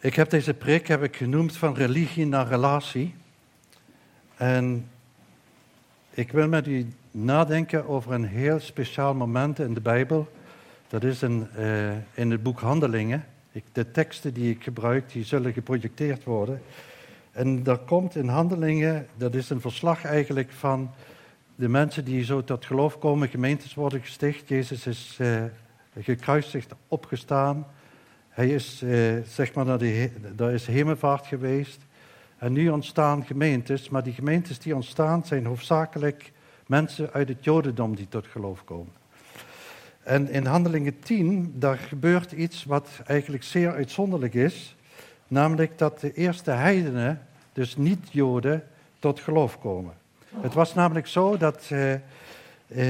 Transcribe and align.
Ik 0.00 0.14
heb 0.14 0.30
deze 0.30 0.54
preek 0.54 0.88
heb 0.88 1.02
ik 1.02 1.16
genoemd 1.16 1.56
van 1.56 1.74
religie 1.74 2.26
naar 2.26 2.48
relatie. 2.48 3.14
En 4.36 4.88
ik 6.10 6.32
wil 6.32 6.48
met 6.48 6.66
u 6.66 6.86
nadenken 7.10 7.88
over 7.88 8.12
een 8.12 8.24
heel 8.24 8.60
speciaal 8.60 9.14
moment 9.14 9.58
in 9.58 9.74
de 9.74 9.80
Bijbel. 9.80 10.28
Dat 10.88 11.04
is 11.04 11.22
in, 11.22 11.48
uh, 11.58 11.90
in 12.14 12.30
het 12.30 12.42
boek 12.42 12.60
Handelingen. 12.60 13.24
Ik, 13.52 13.64
de 13.72 13.90
teksten 13.90 14.34
die 14.34 14.50
ik 14.50 14.62
gebruik, 14.62 15.12
die 15.12 15.24
zullen 15.24 15.52
geprojecteerd 15.52 16.24
worden. 16.24 16.62
En 17.32 17.62
daar 17.62 17.78
komt 17.78 18.16
in 18.16 18.28
Handelingen, 18.28 19.06
dat 19.16 19.34
is 19.34 19.50
een 19.50 19.60
verslag 19.60 20.04
eigenlijk 20.04 20.52
van 20.52 20.90
de 21.54 21.68
mensen 21.68 22.04
die 22.04 22.24
zo 22.24 22.44
tot 22.44 22.66
geloof 22.66 22.98
komen, 22.98 23.28
gemeentes 23.28 23.74
worden 23.74 24.00
gesticht. 24.00 24.48
Jezus 24.48 24.86
is 24.86 25.18
uh, 25.20 25.44
gekruisigd, 26.00 26.72
opgestaan. 26.88 27.66
Hij 28.36 28.48
is, 28.48 28.82
uh, 28.84 29.16
zeg 29.26 29.54
maar, 29.54 29.64
naar 29.64 29.78
de, 29.78 30.10
daar 30.34 30.52
is 30.52 30.66
hemelvaart 30.66 31.26
geweest. 31.26 31.78
En 32.38 32.52
nu 32.52 32.68
ontstaan 32.68 33.24
gemeentes, 33.24 33.88
maar 33.88 34.02
die 34.02 34.12
gemeentes 34.12 34.58
die 34.58 34.74
ontstaan 34.74 35.24
zijn 35.24 35.46
hoofdzakelijk 35.46 36.32
mensen 36.66 37.12
uit 37.12 37.28
het 37.28 37.44
Jodendom 37.44 37.94
die 37.94 38.08
tot 38.08 38.26
geloof 38.26 38.64
komen. 38.64 38.92
En 40.02 40.30
in 40.30 40.46
Handelingen 40.46 40.98
10, 40.98 41.54
daar 41.54 41.76
gebeurt 41.76 42.32
iets 42.32 42.64
wat 42.64 42.88
eigenlijk 43.06 43.42
zeer 43.42 43.72
uitzonderlijk 43.72 44.34
is. 44.34 44.76
Namelijk 45.28 45.78
dat 45.78 46.00
de 46.00 46.12
eerste 46.12 46.50
heidenen, 46.50 47.26
dus 47.52 47.76
niet-Joden, 47.76 48.64
tot 48.98 49.20
geloof 49.20 49.58
komen. 49.58 49.94
Het 50.40 50.54
was 50.54 50.74
namelijk 50.74 51.06
zo 51.06 51.36
dat 51.36 51.68
uh, 51.72 51.94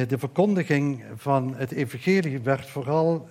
de 0.09 0.19
verkondiging 0.19 1.05
van 1.17 1.55
het 1.57 1.73
evangelie 1.73 2.41
werd 2.41 2.69
vooral 2.69 3.29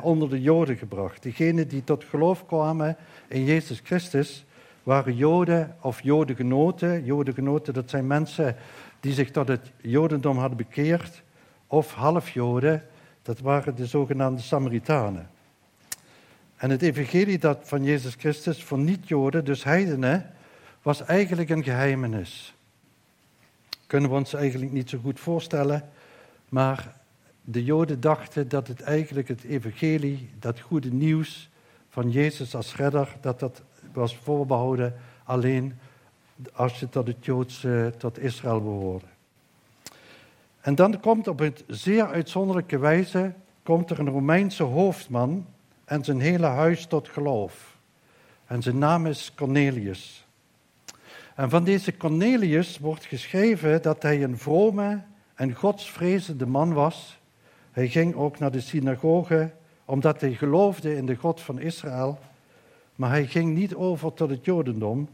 onder 0.00 0.30
de 0.30 0.40
Joden 0.40 0.76
gebracht. 0.76 1.22
Degenen 1.22 1.68
die 1.68 1.84
tot 1.84 2.04
geloof 2.04 2.46
kwamen 2.46 2.96
in 3.28 3.44
Jezus 3.44 3.80
Christus 3.84 4.44
waren 4.82 5.16
Joden 5.16 5.76
of 5.80 6.02
Jodengenoten. 6.02 7.04
Jodengenoten, 7.04 7.74
dat 7.74 7.90
zijn 7.90 8.06
mensen 8.06 8.56
die 9.00 9.12
zich 9.12 9.30
tot 9.30 9.48
het 9.48 9.70
Jodendom 9.80 10.38
hadden 10.38 10.56
bekeerd. 10.56 11.22
Of 11.66 11.94
halfjoden, 11.94 12.82
dat 13.22 13.40
waren 13.40 13.74
de 13.74 13.86
zogenaamde 13.86 14.42
Samaritanen. 14.42 15.30
En 16.56 16.70
het 16.70 16.82
evangelie 16.82 17.38
dat 17.38 17.58
van 17.62 17.84
Jezus 17.84 18.14
Christus 18.14 18.62
voor 18.62 18.78
niet-Joden, 18.78 19.44
dus 19.44 19.64
heidenen, 19.64 20.30
was 20.82 21.04
eigenlijk 21.04 21.50
een 21.50 21.64
geheimenis. 21.64 22.54
Kunnen 23.86 24.10
we 24.10 24.16
ons 24.16 24.34
eigenlijk 24.34 24.72
niet 24.72 24.90
zo 24.90 24.98
goed 25.02 25.20
voorstellen, 25.20 25.88
maar 26.48 26.94
de 27.44 27.64
Joden 27.64 28.00
dachten 28.00 28.48
dat 28.48 28.68
het 28.68 28.80
eigenlijk 28.80 29.28
het 29.28 29.44
evangelie, 29.44 30.30
dat 30.38 30.60
goede 30.60 30.92
nieuws 30.92 31.50
van 31.88 32.10
Jezus 32.10 32.54
als 32.54 32.76
redder, 32.76 33.16
dat 33.20 33.40
dat 33.40 33.62
was 33.92 34.16
voorbehouden 34.16 34.94
alleen 35.24 35.78
als 36.52 36.80
je 36.80 36.88
tot 36.88 37.06
het 37.06 37.24
Joodse, 37.24 37.94
tot 37.98 38.18
Israël 38.18 38.62
behoorde. 38.62 39.06
En 40.60 40.74
dan 40.74 41.00
komt 41.00 41.28
op 41.28 41.40
een 41.40 41.56
zeer 41.66 42.06
uitzonderlijke 42.06 42.78
wijze 42.78 43.32
komt 43.62 43.90
er 43.90 43.98
een 43.98 44.08
Romeinse 44.08 44.62
hoofdman 44.62 45.46
en 45.84 46.04
zijn 46.04 46.20
hele 46.20 46.46
huis 46.46 46.86
tot 46.86 47.08
geloof. 47.08 47.76
En 48.46 48.62
zijn 48.62 48.78
naam 48.78 49.06
is 49.06 49.32
Cornelius. 49.34 50.26
En 51.34 51.50
van 51.50 51.64
deze 51.64 51.96
Cornelius 51.96 52.78
wordt 52.78 53.04
geschreven 53.04 53.82
dat 53.82 54.02
hij 54.02 54.22
een 54.22 54.38
vrome 54.38 55.02
en 55.34 55.54
godsvrezende 55.54 56.46
man 56.46 56.72
was. 56.72 57.20
Hij 57.72 57.88
ging 57.88 58.14
ook 58.14 58.38
naar 58.38 58.50
de 58.50 58.60
synagoge 58.60 59.50
omdat 59.84 60.20
hij 60.20 60.32
geloofde 60.32 60.96
in 60.96 61.06
de 61.06 61.16
God 61.16 61.40
van 61.40 61.60
Israël. 61.60 62.18
Maar 62.96 63.10
hij 63.10 63.26
ging 63.26 63.54
niet 63.54 63.74
over 63.74 64.12
tot 64.12 64.30
het 64.30 64.44
Jodendom 64.44 65.08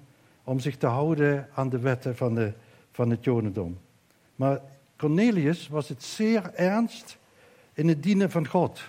om 0.45 0.61
zich 0.61 0.77
te 0.77 0.87
houden 0.87 1.49
aan 1.55 1.69
de 1.69 1.79
wetten 1.79 2.17
van, 2.17 2.35
de, 2.35 2.53
van 2.93 3.11
het 3.11 3.25
Jodendom. 3.25 3.79
Maar 4.37 4.61
Cornelius 4.97 5.69
was 5.69 5.89
het 5.89 6.03
zeer 6.03 6.51
ernst 6.55 7.19
in 7.73 7.89
het 7.89 8.03
dienen 8.03 8.31
van 8.31 8.47
God. 8.47 8.81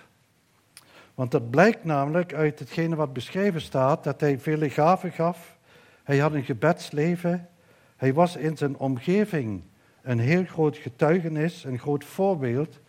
Want 1.16 1.32
dat 1.32 1.50
blijkt 1.50 1.84
namelijk 1.84 2.34
uit 2.34 2.60
hetgene 2.60 2.96
wat 2.96 3.14
beschreven 3.14 3.62
staat, 3.62 4.04
dat 4.04 4.20
hij 4.20 4.40
vele 4.40 4.70
gaven 4.70 5.12
gaf. 5.12 5.58
Hij 6.04 6.18
had 6.18 6.34
een 6.34 6.44
gebedsleven. 6.44 7.50
Hij 7.96 8.14
was 8.14 8.36
in 8.36 8.58
zijn 8.58 8.78
omgeving 8.78 9.62
een 10.02 10.20
heel 10.20 10.46
groot 10.46 10.78
getuigenis, 10.78 11.64
een 11.64 11.80
groot 11.80 12.04
voorbeeld. 12.04 12.80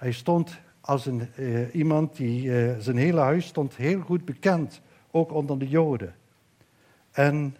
Hij 0.00 0.12
stond 0.12 0.58
als 0.80 1.06
een, 1.06 1.28
uh, 1.36 1.74
iemand 1.74 2.16
die 2.16 2.44
uh, 2.44 2.78
zijn 2.78 2.96
hele 2.96 3.20
huis 3.20 3.46
stond 3.46 3.76
heel 3.76 4.00
goed 4.00 4.24
bekend, 4.24 4.80
ook 5.10 5.32
onder 5.32 5.58
de 5.58 5.68
Joden. 5.68 6.14
En 7.10 7.56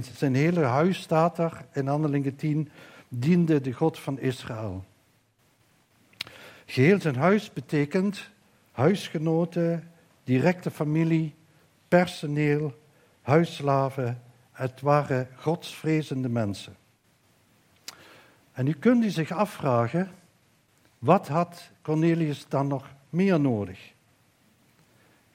zijn 0.00 0.34
hele 0.34 0.60
huis 0.60 1.00
staat 1.00 1.38
er 1.38 1.64
in 1.72 1.86
Handelingen 1.86 2.36
10, 2.36 2.68
diende 3.08 3.60
de 3.60 3.72
God 3.72 3.98
van 3.98 4.18
Israël. 4.18 4.84
Geheel 6.66 7.00
zijn 7.00 7.16
huis 7.16 7.52
betekent 7.52 8.30
huisgenoten, 8.72 9.90
directe 10.24 10.70
familie, 10.70 11.34
personeel, 11.88 12.78
huisslaven. 13.22 14.22
Het 14.52 14.80
waren 14.80 15.28
godsvrezende 15.36 16.28
mensen. 16.28 16.76
En 18.52 18.66
u 18.66 18.72
kunt 18.72 19.04
u 19.04 19.10
zich 19.10 19.30
afvragen, 19.30 20.10
wat 20.98 21.28
had 21.28 21.70
Cornelius 21.82 22.48
dan 22.48 22.66
nog 22.66 22.94
meer 23.10 23.40
nodig? 23.40 23.92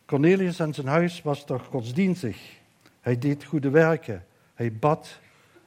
Cornelius 0.05 0.59
en 0.59 0.73
zijn 0.73 0.87
huis 0.87 1.21
was 1.21 1.45
toch 1.45 1.65
godsdienstig. 1.65 2.59
Hij 3.01 3.17
deed 3.17 3.43
goede 3.43 3.69
werken. 3.69 4.25
Hij 4.53 4.73
bad. 4.73 5.19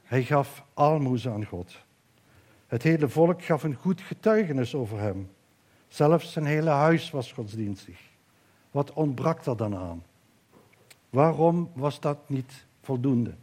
Hij 0.03 0.23
gaf 0.23 0.63
aalmoezen 0.73 1.31
aan 1.31 1.45
God. 1.45 1.77
Het 2.67 2.83
hele 2.83 3.09
volk 3.09 3.43
gaf 3.43 3.63
een 3.63 3.75
goed 3.75 4.01
getuigenis 4.01 4.75
over 4.75 4.99
hem. 4.99 5.29
Zelfs 5.87 6.31
zijn 6.31 6.45
hele 6.45 6.69
huis 6.69 7.11
was 7.11 7.31
godsdienstig. 7.31 7.99
Wat 8.71 8.93
ontbrak 8.93 9.45
er 9.45 9.57
dan 9.57 9.75
aan? 9.75 10.03
Waarom 11.09 11.71
was 11.73 11.99
dat 11.99 12.29
niet 12.29 12.65
voldoende? 12.81 13.33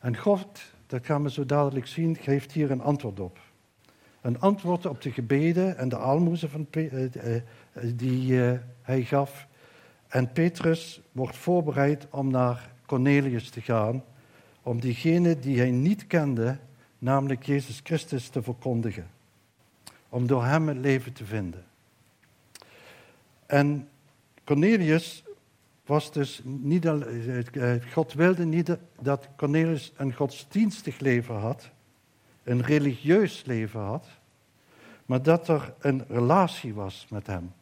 En 0.00 0.16
God, 0.16 0.60
dat 0.86 1.06
gaan 1.06 1.22
we 1.22 1.30
zo 1.30 1.46
dadelijk 1.46 1.86
zien, 1.86 2.16
geeft 2.16 2.52
hier 2.52 2.70
een 2.70 2.82
antwoord 2.82 3.20
op. 3.20 3.38
Een 4.28 4.40
antwoord 4.40 4.86
op 4.86 5.02
de 5.02 5.10
gebeden 5.10 5.76
en 5.76 5.88
de 5.88 5.98
aalmoezen 5.98 6.50
van, 6.50 6.66
eh, 6.70 7.14
eh, 7.14 7.36
eh, 7.36 7.42
die 7.94 8.34
hij 8.82 9.02
gaf. 9.02 9.46
En 10.08 10.32
Petrus 10.32 11.00
wordt 11.12 11.36
voorbereid 11.36 12.06
om 12.10 12.30
naar 12.30 12.70
Cornelius 12.86 13.50
te 13.50 13.60
gaan, 13.60 14.04
om 14.62 14.80
diegene 14.80 15.38
die 15.38 15.58
hij 15.58 15.70
niet 15.70 16.06
kende, 16.06 16.58
namelijk 16.98 17.42
Jezus 17.42 17.80
Christus, 17.82 18.28
te 18.28 18.42
verkondigen. 18.42 19.10
Om 20.08 20.26
door 20.26 20.44
hem 20.44 20.68
het 20.68 20.76
leven 20.78 21.12
te 21.12 21.24
vinden. 21.24 21.64
En 23.46 23.88
Cornelius 24.44 25.24
was 25.86 26.12
dus 26.12 26.40
niet, 26.44 26.88
God 27.92 28.12
wilde 28.12 28.44
niet 28.44 28.76
dat 29.00 29.28
Cornelius 29.36 29.92
een 29.96 30.14
godsdienstig 30.14 30.98
leven 30.98 31.34
had, 31.34 31.70
een 32.42 32.62
religieus 32.62 33.42
leven 33.46 33.80
had, 33.80 34.17
maar 35.08 35.22
dat 35.22 35.48
er 35.48 35.74
een 35.78 36.04
relatie 36.08 36.74
was 36.74 37.06
met 37.10 37.26
hem. 37.26 37.52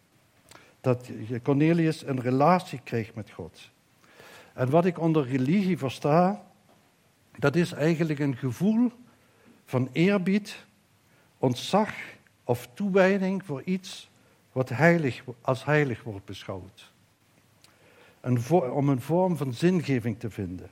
Dat 0.80 1.10
Cornelius 1.42 2.06
een 2.06 2.20
relatie 2.20 2.80
kreeg 2.84 3.14
met 3.14 3.30
God. 3.30 3.70
En 4.52 4.70
wat 4.70 4.84
ik 4.84 4.98
onder 4.98 5.26
religie 5.26 5.78
versta, 5.78 6.46
dat 7.38 7.56
is 7.56 7.72
eigenlijk 7.72 8.18
een 8.18 8.36
gevoel 8.36 8.92
van 9.64 9.88
eerbied, 9.92 10.66
ontzag 11.38 11.90
of 12.44 12.68
toewijding 12.74 13.44
voor 13.44 13.62
iets 13.62 14.10
wat 14.52 14.68
heilig, 14.68 15.22
als 15.40 15.64
heilig 15.64 16.02
wordt 16.02 16.24
beschouwd. 16.24 16.92
Om 18.50 18.88
een 18.88 19.00
vorm 19.00 19.36
van 19.36 19.52
zingeving 19.52 20.18
te 20.18 20.30
vinden. 20.30 20.70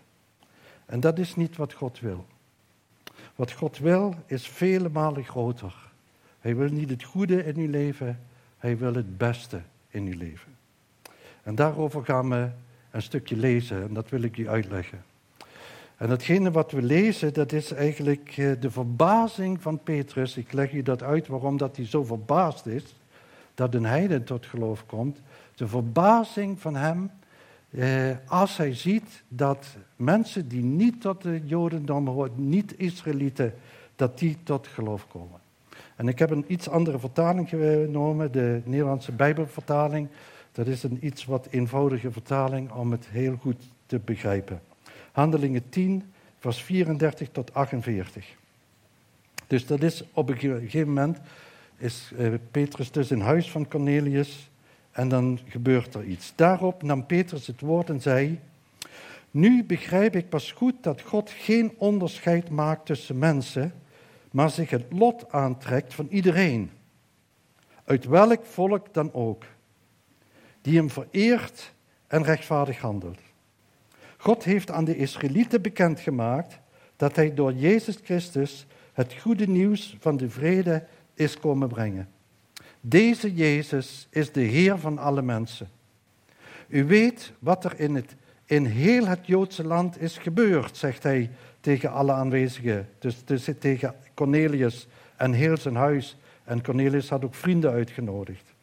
En 0.86 1.00
dat 1.00 1.18
is 1.18 1.36
niet 1.36 1.56
wat 1.56 1.72
God 1.72 2.00
wil. 2.00 2.26
Wat 3.34 3.52
God 3.52 3.78
wil 3.78 4.14
is 4.26 4.48
vele 4.48 4.88
malen 4.88 5.24
groter. 5.24 5.92
Hij 6.44 6.56
wil 6.56 6.68
niet 6.68 6.90
het 6.90 7.02
goede 7.02 7.44
in 7.44 7.56
uw 7.56 7.70
leven, 7.70 8.20
hij 8.58 8.78
wil 8.78 8.94
het 8.94 9.18
beste 9.18 9.60
in 9.88 10.06
uw 10.06 10.18
leven. 10.18 10.56
En 11.42 11.54
daarover 11.54 12.04
gaan 12.04 12.28
we 12.28 12.48
een 12.90 13.02
stukje 13.02 13.36
lezen 13.36 13.82
en 13.82 13.94
dat 13.94 14.08
wil 14.08 14.22
ik 14.22 14.36
u 14.36 14.48
uitleggen. 14.48 15.04
En 15.96 16.08
datgene 16.08 16.50
wat 16.50 16.70
we 16.70 16.82
lezen, 16.82 17.32
dat 17.32 17.52
is 17.52 17.72
eigenlijk 17.72 18.34
eh, 18.36 18.52
de 18.60 18.70
verbazing 18.70 19.62
van 19.62 19.82
Petrus. 19.82 20.36
Ik 20.36 20.52
leg 20.52 20.72
u 20.72 20.82
dat 20.82 21.02
uit 21.02 21.26
waarom 21.26 21.56
dat 21.56 21.76
hij 21.76 21.86
zo 21.86 22.04
verbaasd 22.04 22.66
is 22.66 22.94
dat 23.54 23.74
een 23.74 23.84
heiden 23.84 24.24
tot 24.24 24.46
geloof 24.46 24.86
komt. 24.86 25.20
De 25.54 25.68
verbazing 25.68 26.60
van 26.60 26.76
hem 26.76 27.10
eh, 27.70 28.10
als 28.26 28.56
hij 28.56 28.74
ziet 28.74 29.22
dat 29.28 29.66
mensen 29.96 30.48
die 30.48 30.64
niet 30.64 31.00
tot 31.00 31.22
de 31.22 31.40
Jodendom 31.44 32.08
horen, 32.08 32.48
niet 32.48 32.78
Israëlieten, 32.78 33.54
dat 33.96 34.18
die 34.18 34.36
tot 34.42 34.66
geloof 34.66 35.08
komen. 35.08 35.42
En 35.96 36.08
ik 36.08 36.18
heb 36.18 36.30
een 36.30 36.44
iets 36.46 36.68
andere 36.68 36.98
vertaling 36.98 37.48
genomen, 37.48 38.32
de 38.32 38.60
Nederlandse 38.64 39.12
Bijbelvertaling. 39.12 40.08
Dat 40.52 40.66
is 40.66 40.82
een 40.82 40.98
iets 41.00 41.24
wat 41.24 41.48
eenvoudige 41.50 42.12
vertaling 42.12 42.72
om 42.72 42.90
het 42.90 43.06
heel 43.10 43.36
goed 43.40 43.62
te 43.86 44.00
begrijpen. 44.04 44.60
Handelingen 45.12 45.68
10, 45.68 46.02
vers 46.38 46.62
34 46.62 47.28
tot 47.32 47.54
48. 47.54 48.26
Dus 49.46 49.66
dat 49.66 49.82
is 49.82 50.04
op 50.12 50.28
een 50.28 50.38
gegeven 50.38 50.88
moment 50.88 51.18
is 51.76 52.12
eh, 52.18 52.32
Petrus 52.50 52.90
dus 52.90 53.10
in 53.10 53.20
huis 53.20 53.50
van 53.50 53.68
Cornelius 53.68 54.50
en 54.92 55.08
dan 55.08 55.38
gebeurt 55.48 55.94
er 55.94 56.04
iets. 56.04 56.32
Daarop 56.34 56.82
nam 56.82 57.06
Petrus 57.06 57.46
het 57.46 57.60
woord 57.60 57.88
en 57.88 58.00
zei: 58.00 58.40
Nu 59.30 59.64
begrijp 59.64 60.16
ik 60.16 60.28
pas 60.28 60.52
goed 60.52 60.74
dat 60.80 61.00
God 61.00 61.30
geen 61.30 61.72
onderscheid 61.76 62.50
maakt 62.50 62.86
tussen 62.86 63.18
mensen, 63.18 63.72
maar 64.34 64.50
zich 64.50 64.70
het 64.70 64.84
lot 64.90 65.32
aantrekt 65.32 65.94
van 65.94 66.06
iedereen, 66.10 66.70
uit 67.84 68.04
welk 68.04 68.44
volk 68.44 68.94
dan 68.94 69.12
ook, 69.12 69.44
die 70.60 70.76
hem 70.76 70.90
vereert 70.90 71.72
en 72.06 72.22
rechtvaardig 72.22 72.78
handelt. 72.78 73.18
God 74.16 74.44
heeft 74.44 74.70
aan 74.70 74.84
de 74.84 74.96
Israëlieten 74.96 75.62
bekendgemaakt 75.62 76.58
dat 76.96 77.16
hij 77.16 77.34
door 77.34 77.52
Jezus 77.52 77.98
Christus 78.02 78.66
het 78.92 79.14
goede 79.20 79.46
nieuws 79.46 79.96
van 80.00 80.16
de 80.16 80.30
vrede 80.30 80.86
is 81.14 81.38
komen 81.38 81.68
brengen. 81.68 82.08
Deze 82.80 83.34
Jezus 83.34 84.06
is 84.10 84.32
de 84.32 84.40
Heer 84.40 84.78
van 84.78 84.98
alle 84.98 85.22
mensen. 85.22 85.68
U 86.68 86.84
weet 86.84 87.32
wat 87.38 87.64
er 87.64 87.80
in, 87.80 87.94
het, 87.94 88.14
in 88.44 88.64
heel 88.64 89.06
het 89.06 89.26
Joodse 89.26 89.64
land 89.64 90.00
is 90.00 90.18
gebeurd, 90.18 90.76
zegt 90.76 91.02
hij 91.02 91.30
tegen 91.64 91.92
alle 91.92 92.12
aanwezigen. 92.12 92.88
Dus, 92.98 93.24
dus 93.24 93.48
tegen 93.58 93.94
Cornelius 94.14 94.86
en 95.16 95.32
heel 95.32 95.56
zijn 95.56 95.76
huis. 95.76 96.16
En 96.44 96.62
Cornelius 96.62 97.08
had 97.08 97.24
ook 97.24 97.34
vrienden 97.34 97.70
uitgenodigd. 97.70 98.54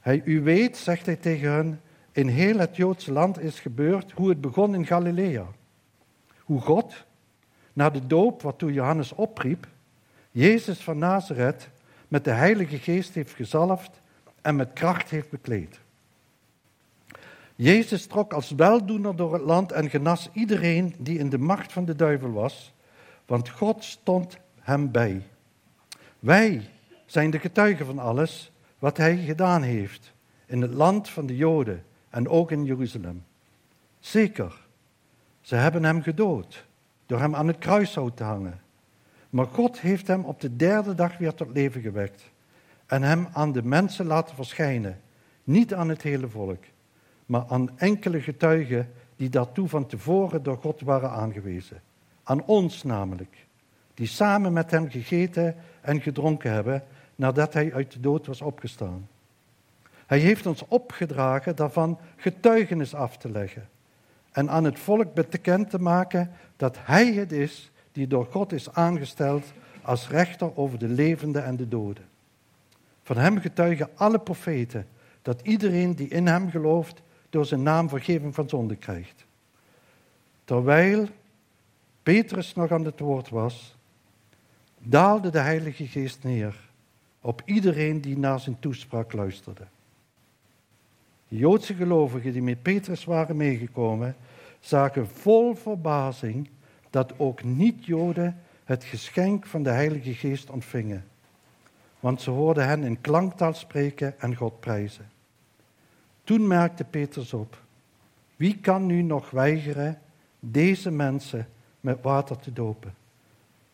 Hij, 0.00 0.22
u 0.24 0.42
weet, 0.42 0.76
zegt 0.76 1.06
hij 1.06 1.16
tegen 1.16 1.52
hen, 1.52 1.80
in 2.12 2.28
heel 2.28 2.58
het 2.58 2.76
Joodse 2.76 3.12
land 3.12 3.40
is 3.40 3.60
gebeurd 3.60 4.12
hoe 4.12 4.28
het 4.28 4.40
begon 4.40 4.74
in 4.74 4.86
Galilea. 4.86 5.46
Hoe 6.38 6.60
God, 6.60 7.04
na 7.72 7.90
de 7.90 8.06
doop 8.06 8.42
waartoe 8.42 8.72
Johannes 8.72 9.12
opriep, 9.12 9.66
Jezus 10.30 10.78
van 10.78 10.98
Nazareth 10.98 11.68
met 12.08 12.24
de 12.24 12.30
Heilige 12.30 12.78
Geest 12.78 13.14
heeft 13.14 13.34
gezalfd 13.34 14.00
en 14.42 14.56
met 14.56 14.72
kracht 14.72 15.10
heeft 15.10 15.30
bekleed. 15.30 15.80
Jezus 17.60 18.06
trok 18.06 18.32
als 18.32 18.50
weldoener 18.50 19.16
door 19.16 19.32
het 19.32 19.42
land 19.42 19.72
en 19.72 19.90
genas 19.90 20.28
iedereen 20.32 20.94
die 20.98 21.18
in 21.18 21.28
de 21.28 21.38
macht 21.38 21.72
van 21.72 21.84
de 21.84 21.96
duivel 21.96 22.32
was, 22.32 22.74
want 23.26 23.48
God 23.48 23.84
stond 23.84 24.38
hem 24.60 24.90
bij. 24.90 25.22
Wij 26.18 26.68
zijn 27.06 27.30
de 27.30 27.38
getuigen 27.38 27.86
van 27.86 27.98
alles 27.98 28.52
wat 28.78 28.96
hij 28.96 29.16
gedaan 29.16 29.62
heeft 29.62 30.12
in 30.46 30.62
het 30.62 30.74
land 30.74 31.08
van 31.08 31.26
de 31.26 31.36
Joden 31.36 31.84
en 32.10 32.28
ook 32.28 32.50
in 32.50 32.64
Jeruzalem. 32.64 33.24
Zeker, 33.98 34.66
ze 35.40 35.54
hebben 35.54 35.84
hem 35.84 36.02
gedood 36.02 36.66
door 37.06 37.18
hem 37.20 37.34
aan 37.34 37.46
het 37.46 37.58
kruishout 37.58 38.16
te 38.16 38.24
hangen. 38.24 38.60
Maar 39.30 39.46
God 39.46 39.80
heeft 39.80 40.06
hem 40.06 40.24
op 40.24 40.40
de 40.40 40.56
derde 40.56 40.94
dag 40.94 41.18
weer 41.18 41.34
tot 41.34 41.50
leven 41.52 41.80
gewekt 41.80 42.30
en 42.86 43.02
hem 43.02 43.28
aan 43.32 43.52
de 43.52 43.62
mensen 43.62 44.06
laten 44.06 44.34
verschijnen, 44.34 45.00
niet 45.44 45.74
aan 45.74 45.88
het 45.88 46.02
hele 46.02 46.28
volk, 46.28 46.64
maar 47.30 47.44
aan 47.48 47.78
enkele 47.78 48.20
getuigen 48.20 48.92
die 49.16 49.28
daartoe 49.28 49.68
van 49.68 49.86
tevoren 49.86 50.42
door 50.42 50.56
God 50.56 50.80
waren 50.80 51.10
aangewezen. 51.10 51.80
Aan 52.22 52.44
ons 52.44 52.82
namelijk, 52.82 53.46
die 53.94 54.06
samen 54.06 54.52
met 54.52 54.70
hem 54.70 54.90
gegeten 54.90 55.56
en 55.80 56.00
gedronken 56.00 56.52
hebben 56.52 56.82
nadat 57.16 57.52
hij 57.52 57.74
uit 57.74 57.92
de 57.92 58.00
dood 58.00 58.26
was 58.26 58.40
opgestaan. 58.40 59.08
Hij 60.06 60.18
heeft 60.18 60.46
ons 60.46 60.64
opgedragen 60.68 61.56
daarvan 61.56 61.98
getuigenis 62.16 62.94
af 62.94 63.16
te 63.16 63.30
leggen 63.30 63.68
en 64.32 64.50
aan 64.50 64.64
het 64.64 64.78
volk 64.78 65.14
bekend 65.14 65.70
te 65.70 65.80
maken 65.80 66.30
dat 66.56 66.76
hij 66.80 67.12
het 67.12 67.32
is 67.32 67.70
die 67.92 68.06
door 68.06 68.26
God 68.30 68.52
is 68.52 68.72
aangesteld 68.72 69.52
als 69.82 70.08
rechter 70.08 70.56
over 70.56 70.78
de 70.78 70.88
levenden 70.88 71.44
en 71.44 71.56
de 71.56 71.68
doden. 71.68 72.04
Van 73.02 73.16
hem 73.16 73.38
getuigen 73.38 73.88
alle 73.94 74.18
profeten 74.18 74.86
dat 75.22 75.40
iedereen 75.42 75.94
die 75.94 76.08
in 76.08 76.26
hem 76.26 76.50
gelooft 76.50 77.02
door 77.30 77.44
zijn 77.44 77.62
naam 77.62 77.88
vergeving 77.88 78.34
van 78.34 78.48
zonde 78.48 78.76
krijgt. 78.76 79.24
Terwijl 80.44 81.08
Petrus 82.02 82.54
nog 82.54 82.70
aan 82.70 82.84
het 82.84 83.00
woord 83.00 83.28
was, 83.28 83.76
daalde 84.78 85.30
de 85.30 85.38
Heilige 85.38 85.86
Geest 85.86 86.24
neer 86.24 86.68
op 87.20 87.42
iedereen 87.44 88.00
die 88.00 88.18
naar 88.18 88.40
zijn 88.40 88.58
toespraak 88.58 89.12
luisterde. 89.12 89.66
De 91.28 91.36
Joodse 91.36 91.74
gelovigen 91.74 92.32
die 92.32 92.42
met 92.42 92.62
Petrus 92.62 93.04
waren 93.04 93.36
meegekomen, 93.36 94.16
zagen 94.60 95.08
vol 95.08 95.54
verbazing 95.54 96.48
dat 96.90 97.12
ook 97.16 97.42
niet-Joden 97.42 98.40
het 98.64 98.84
geschenk 98.84 99.46
van 99.46 99.62
de 99.62 99.70
Heilige 99.70 100.14
Geest 100.14 100.50
ontvingen. 100.50 101.04
Want 102.00 102.22
ze 102.22 102.30
hoorden 102.30 102.68
hen 102.68 102.84
in 102.84 103.00
klanktaal 103.00 103.54
spreken 103.54 104.20
en 104.20 104.36
God 104.36 104.60
prijzen. 104.60 105.08
Toen 106.30 106.46
merkte 106.46 106.84
Petrus 106.84 107.32
op: 107.32 107.62
wie 108.36 108.58
kan 108.58 108.86
nu 108.86 109.02
nog 109.02 109.30
weigeren 109.30 109.98
deze 110.40 110.90
mensen 110.90 111.48
met 111.80 112.02
water 112.02 112.38
te 112.38 112.52
dopen, 112.52 112.94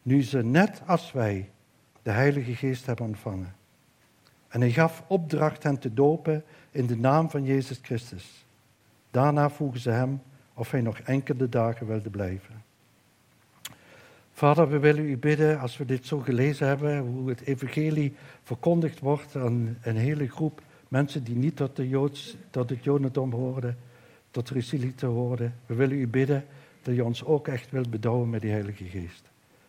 nu 0.03 0.23
ze 0.23 0.45
net 0.45 0.83
als 0.87 1.13
wij 1.13 1.51
de 2.03 2.11
Heilige 2.11 2.55
Geest 2.55 2.87
hebben 2.87 3.07
ontvangen? 3.07 3.55
En 4.49 4.61
hij 4.61 4.71
gaf 4.71 5.05
opdracht 5.07 5.63
hen 5.63 5.79
te 5.79 5.95
dopen 5.95 6.45
in 6.71 6.87
de 6.87 6.97
naam 6.97 7.31
van 7.31 7.45
Jezus 7.45 7.79
Christus. 7.83 8.47
Daarna 9.11 9.51
vroegen 9.51 9.81
ze 9.81 9.91
hem 9.91 10.23
of 10.55 10.71
hij 10.71 10.81
nog 10.81 10.99
enkele 10.99 11.49
dagen 11.49 11.87
wilde 11.87 12.11
blijven. 12.11 12.65
Vader, 14.33 14.69
we 14.69 14.79
willen 14.79 15.05
u 15.05 15.17
bidden, 15.17 15.61
als 15.61 15.77
we 15.77 15.85
dit 15.85 16.07
zo 16.07 16.19
gelezen 16.19 16.67
hebben, 16.67 16.99
hoe 16.99 17.29
het 17.29 17.41
evangelie 17.41 18.15
verkondigd 18.43 19.01
wordt 19.01 19.37
aan 19.37 19.77
een 19.83 19.97
hele 19.97 20.29
groep 20.29 20.63
mensen 20.89 21.25
die 21.25 21.37
niet 21.37 21.57
tot, 21.57 21.77
de 21.77 21.89
Joods, 21.89 22.37
tot 22.51 22.71
het 22.71 22.85
Jodendom 22.85 23.33
hoorden, 23.33 23.77
tot 24.31 24.49
de 24.49 24.55
Israëlieten 24.55 25.09
hoorden. 25.09 25.55
We 25.67 25.75
willen 25.75 25.99
u 25.99 26.09
bidden 26.09 26.45
dat 26.83 26.95
je 26.95 27.05
ons 27.05 27.25
ook 27.25 27.49
echt 27.49 27.71
wilt 27.71 27.91
bedouwen 27.91 28.31
met 28.31 28.41
die 28.41 28.51
Heilige 28.51 28.85
Geest. 28.85 29.23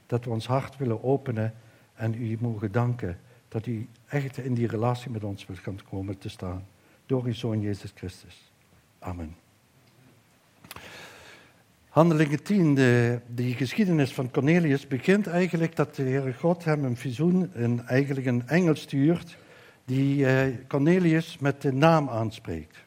Dat 0.05 0.25
we 0.25 0.29
ons 0.29 0.47
hart 0.47 0.77
willen 0.77 1.03
openen 1.03 1.53
en 1.95 2.23
u 2.23 2.37
mogen 2.39 2.71
danken 2.71 3.19
dat 3.47 3.65
u 3.65 3.87
echt 4.07 4.37
in 4.37 4.53
die 4.53 4.67
relatie 4.67 5.11
met 5.11 5.23
ons 5.23 5.45
wilt 5.45 5.59
gaan 5.59 5.79
komen 5.89 6.17
te 6.17 6.29
staan. 6.29 6.67
Door 7.05 7.23
uw 7.23 7.33
Zoon 7.33 7.61
Jezus 7.61 7.91
Christus. 7.95 8.51
Amen. 8.99 9.35
Handelingen 11.97 12.43
10, 12.43 12.75
de, 12.75 13.19
die 13.27 13.53
geschiedenis 13.53 14.13
van 14.13 14.31
Cornelius, 14.31 14.87
begint 14.87 15.27
eigenlijk 15.27 15.75
dat 15.75 15.95
de 15.95 16.03
Heere 16.03 16.33
God 16.33 16.63
hem 16.63 16.83
een 16.83 16.97
visioen, 16.97 17.53
en 17.53 17.87
eigenlijk 17.87 18.27
een 18.27 18.47
engel 18.47 18.75
stuurt, 18.75 19.37
die 19.87 20.25
eh, 20.25 20.53
Cornelius 20.67 21.37
met 21.37 21.61
de 21.61 21.73
naam 21.73 22.09
aanspreekt. 22.09 22.77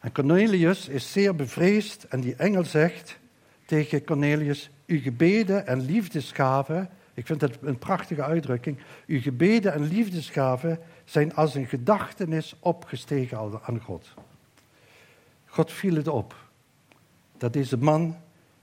En 0.00 0.12
Cornelius 0.12 0.88
is 0.88 1.12
zeer 1.12 1.34
bevreesd 1.34 2.04
en 2.04 2.20
die 2.20 2.34
engel 2.34 2.64
zegt 2.64 3.18
tegen 3.64 4.04
Cornelius, 4.04 4.70
uw 4.86 5.00
gebeden 5.00 5.66
en 5.66 5.80
liefdesgaven, 5.80 6.88
ik 7.14 7.26
vind 7.26 7.40
dat 7.40 7.58
een 7.62 7.78
prachtige 7.78 8.22
uitdrukking, 8.22 8.78
uw 9.06 9.20
gebeden 9.20 9.72
en 9.72 9.82
liefdesgaven 9.82 10.78
zijn 11.04 11.34
als 11.34 11.54
een 11.54 11.66
gedachtenis 11.66 12.56
opgestegen 12.60 13.60
aan 13.62 13.80
God. 13.80 14.14
God 15.44 15.72
viel 15.72 15.94
het 15.94 16.08
op 16.08 16.36
dat 17.38 17.52
deze 17.52 17.76
man 17.76 18.16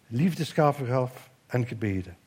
liefdesgaven 0.08 0.86
gaf 0.86 1.30
en 1.46 1.68
gebeden. 1.68 2.18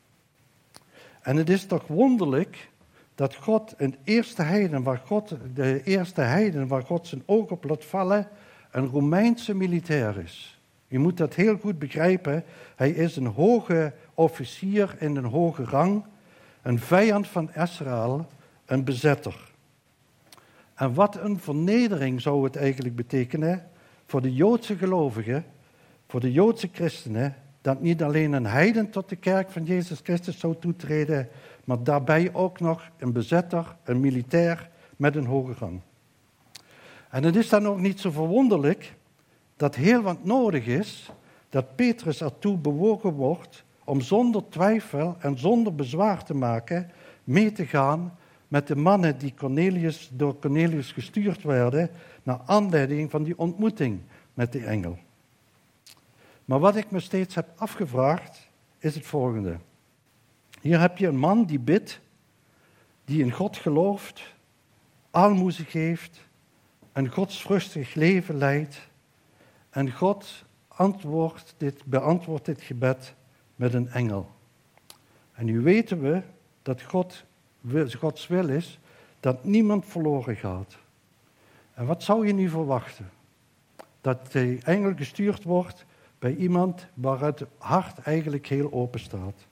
En 1.21 1.35
het 1.35 1.49
is 1.49 1.65
toch 1.65 1.87
wonderlijk 1.87 2.69
dat 3.17 3.35
God 3.35 3.73
een 3.77 3.95
eerste 4.03 4.41
heiden, 4.41 4.83
waar 4.83 5.01
God, 5.05 5.35
de 5.53 5.83
eerste 5.83 6.21
heiden 6.21 6.67
waar 6.67 6.83
God 6.83 7.07
zijn 7.07 7.23
oog 7.25 7.49
op 7.49 7.63
laat 7.63 7.85
vallen, 7.85 8.27
een 8.71 8.85
Romeinse 8.85 9.55
militair 9.55 10.19
is. 10.19 10.59
Je 10.87 10.99
moet 10.99 11.17
dat 11.17 11.33
heel 11.33 11.57
goed 11.57 11.79
begrijpen. 11.79 12.43
Hij 12.75 12.89
is 12.89 13.15
een 13.15 13.25
hoge 13.25 13.93
officier 14.13 14.95
in 14.99 15.15
een 15.15 15.25
hoge 15.25 15.63
rang, 15.63 16.03
een 16.61 16.79
vijand 16.79 17.27
van 17.27 17.49
Israël, 17.53 18.27
een 18.65 18.83
bezetter. 18.83 19.51
En 20.75 20.93
wat 20.93 21.15
een 21.15 21.39
vernedering 21.39 22.21
zou 22.21 22.43
het 22.43 22.55
eigenlijk 22.55 22.95
betekenen 22.95 23.67
voor 24.05 24.21
de 24.21 24.33
Joodse 24.33 24.75
gelovigen, 24.77 25.45
voor 26.07 26.19
de 26.19 26.31
Joodse 26.31 26.69
christenen, 26.73 27.35
dat 27.67 27.81
niet 27.81 28.03
alleen 28.03 28.33
een 28.33 28.45
heiden 28.45 28.89
tot 28.89 29.09
de 29.09 29.15
kerk 29.15 29.51
van 29.51 29.63
Jezus 29.63 29.99
Christus 30.03 30.39
zou 30.39 30.55
toetreden, 30.59 31.29
maar 31.63 31.83
daarbij 31.83 32.33
ook 32.33 32.59
nog 32.59 32.89
een 32.97 33.11
bezetter, 33.11 33.75
een 33.83 33.99
militair 33.99 34.69
met 34.95 35.15
een 35.15 35.25
hoge 35.25 35.53
rang. 35.59 35.81
En 37.09 37.23
het 37.23 37.35
is 37.35 37.49
dan 37.49 37.67
ook 37.67 37.79
niet 37.79 37.99
zo 37.99 38.11
verwonderlijk 38.11 38.95
dat 39.55 39.75
heel 39.75 40.01
wat 40.01 40.23
nodig 40.23 40.65
is 40.65 41.11
dat 41.49 41.75
Petrus 41.75 42.21
ertoe 42.21 42.57
bewogen 42.57 43.13
wordt 43.13 43.63
om 43.83 44.01
zonder 44.01 44.49
twijfel 44.49 45.15
en 45.19 45.39
zonder 45.39 45.75
bezwaar 45.75 46.23
te 46.23 46.33
maken 46.33 46.91
mee 47.23 47.51
te 47.51 47.65
gaan 47.65 48.17
met 48.47 48.67
de 48.67 48.75
mannen 48.75 49.17
die 49.17 49.33
Cornelius, 49.37 50.09
door 50.13 50.39
Cornelius 50.39 50.91
gestuurd 50.91 51.43
werden, 51.43 51.89
naar 52.23 52.39
aanleiding 52.45 53.11
van 53.11 53.23
die 53.23 53.37
ontmoeting 53.37 53.99
met 54.33 54.51
die 54.51 54.65
engel. 54.65 54.97
Maar 56.47 56.59
wat 56.59 56.75
ik 56.75 56.91
me 56.91 56.99
steeds 56.99 57.35
heb 57.35 57.49
afgevraagd, 57.55 58.49
is 58.77 58.95
het 58.95 59.05
volgende. 59.05 59.57
Hier 60.61 60.79
heb 60.79 60.97
je 60.97 61.07
een 61.07 61.17
man 61.17 61.45
die 61.45 61.59
bidt, 61.59 61.99
die 63.05 63.23
in 63.23 63.31
God 63.31 63.57
gelooft, 63.57 64.35
aalmoezen 65.11 65.65
geeft, 65.65 66.27
een 66.93 67.11
godsvruchtig 67.11 67.93
leven 67.93 68.37
leidt. 68.37 68.79
En 69.69 69.91
God 69.91 70.43
antwoordt 70.67 71.53
dit, 71.57 71.85
beantwoordt 71.85 72.45
dit 72.45 72.61
gebed 72.61 73.13
met 73.55 73.73
een 73.73 73.89
engel. 73.89 74.31
En 75.33 75.45
nu 75.45 75.61
weten 75.61 76.01
we 76.01 76.21
dat 76.61 76.81
God, 76.81 77.23
Gods 77.97 78.27
wil 78.27 78.49
is 78.49 78.79
dat 79.19 79.43
niemand 79.43 79.85
verloren 79.85 80.35
gaat. 80.35 80.77
En 81.73 81.85
wat 81.85 82.03
zou 82.03 82.27
je 82.27 82.33
nu 82.33 82.49
verwachten? 82.49 83.09
Dat 84.01 84.31
de 84.31 84.59
engel 84.63 84.95
gestuurd 84.95 85.43
wordt 85.43 85.85
bij 86.19 86.35
iemand 86.35 86.87
waar 86.93 87.19
het 87.19 87.45
hart 87.57 87.99
eigenlijk 87.99 88.47
heel 88.47 88.71
open 88.71 88.99
staat. 88.99 89.45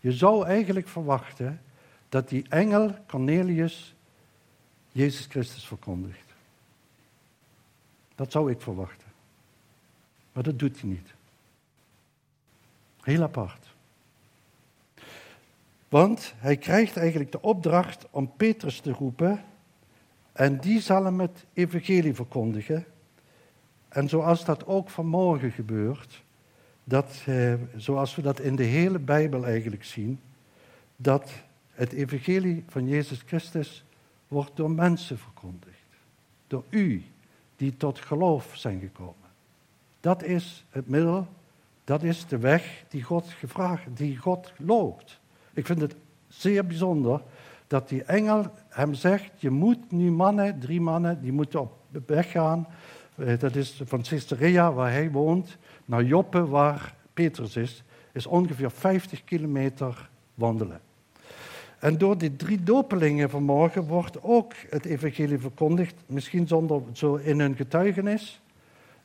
Je 0.00 0.12
zou 0.12 0.46
eigenlijk 0.46 0.88
verwachten 0.88 1.60
dat 2.08 2.28
die 2.28 2.46
engel 2.48 2.94
Cornelius 3.06 3.94
Jezus 4.92 5.26
Christus 5.26 5.66
verkondigt. 5.66 6.34
Dat 8.14 8.32
zou 8.32 8.50
ik 8.50 8.60
verwachten. 8.60 9.08
Maar 10.32 10.42
dat 10.42 10.58
doet 10.58 10.80
hij 10.80 10.88
niet. 10.88 11.14
Heel 13.00 13.22
apart. 13.22 13.66
Want 15.88 16.34
hij 16.36 16.56
krijgt 16.56 16.96
eigenlijk 16.96 17.32
de 17.32 17.42
opdracht 17.42 18.06
om 18.10 18.32
Petrus 18.36 18.80
te 18.80 18.92
roepen 18.92 19.44
en 20.32 20.60
die 20.60 20.80
zal 20.80 21.04
hem 21.04 21.20
het 21.20 21.44
evangelie 21.52 22.14
verkondigen. 22.14 22.86
En 23.88 24.08
zoals 24.08 24.44
dat 24.44 24.66
ook 24.66 24.90
vanmorgen 24.90 25.50
gebeurt, 25.50 26.24
dat, 26.84 27.22
eh, 27.26 27.54
zoals 27.76 28.14
we 28.14 28.22
dat 28.22 28.40
in 28.40 28.56
de 28.56 28.62
hele 28.64 28.98
Bijbel 28.98 29.46
eigenlijk 29.46 29.84
zien, 29.84 30.20
dat 30.96 31.30
het 31.70 31.92
evangelie 31.92 32.64
van 32.68 32.88
Jezus 32.88 33.22
Christus 33.26 33.84
wordt 34.28 34.56
door 34.56 34.70
mensen 34.70 35.18
verkondigd. 35.18 35.76
Door 36.46 36.64
u, 36.68 37.04
die 37.56 37.76
tot 37.76 37.98
geloof 37.98 38.50
zijn 38.54 38.80
gekomen. 38.80 39.28
Dat 40.00 40.22
is 40.22 40.64
het 40.70 40.88
middel, 40.88 41.26
dat 41.84 42.02
is 42.02 42.26
de 42.26 42.38
weg 42.38 42.84
die 42.88 43.02
God, 43.02 43.28
gevraagd, 43.28 43.96
die 43.96 44.16
God 44.16 44.52
loopt. 44.56 45.20
Ik 45.52 45.66
vind 45.66 45.80
het 45.80 45.96
zeer 46.28 46.66
bijzonder 46.66 47.22
dat 47.66 47.88
die 47.88 48.02
engel 48.02 48.44
hem 48.68 48.94
zegt, 48.94 49.40
je 49.40 49.50
moet 49.50 49.90
nu 49.92 50.10
mannen, 50.10 50.58
drie 50.58 50.80
mannen, 50.80 51.20
die 51.20 51.32
moeten 51.32 51.60
op 51.60 51.72
weg 52.06 52.30
gaan. 52.30 52.66
Eh, 53.18 53.38
dat 53.38 53.54
is 53.54 53.80
van 53.84 54.02
Caesarea, 54.02 54.72
waar 54.72 54.90
hij 54.90 55.10
woont, 55.10 55.56
naar 55.84 56.04
Joppe, 56.04 56.46
waar 56.46 56.94
Petrus 57.12 57.56
is, 57.56 57.82
is 58.12 58.26
ongeveer 58.26 58.70
50 58.70 59.24
kilometer 59.24 60.08
wandelen. 60.34 60.80
En 61.78 61.98
door 61.98 62.18
die 62.18 62.36
drie 62.36 62.62
dopelingen 62.62 63.30
vanmorgen 63.30 63.82
wordt 63.82 64.22
ook 64.22 64.52
het 64.70 64.84
evangelie 64.84 65.38
verkondigd, 65.38 65.94
misschien 66.06 66.46
zonder 66.46 66.82
zo 66.92 67.14
in 67.14 67.40
hun 67.40 67.56
getuigenis. 67.56 68.40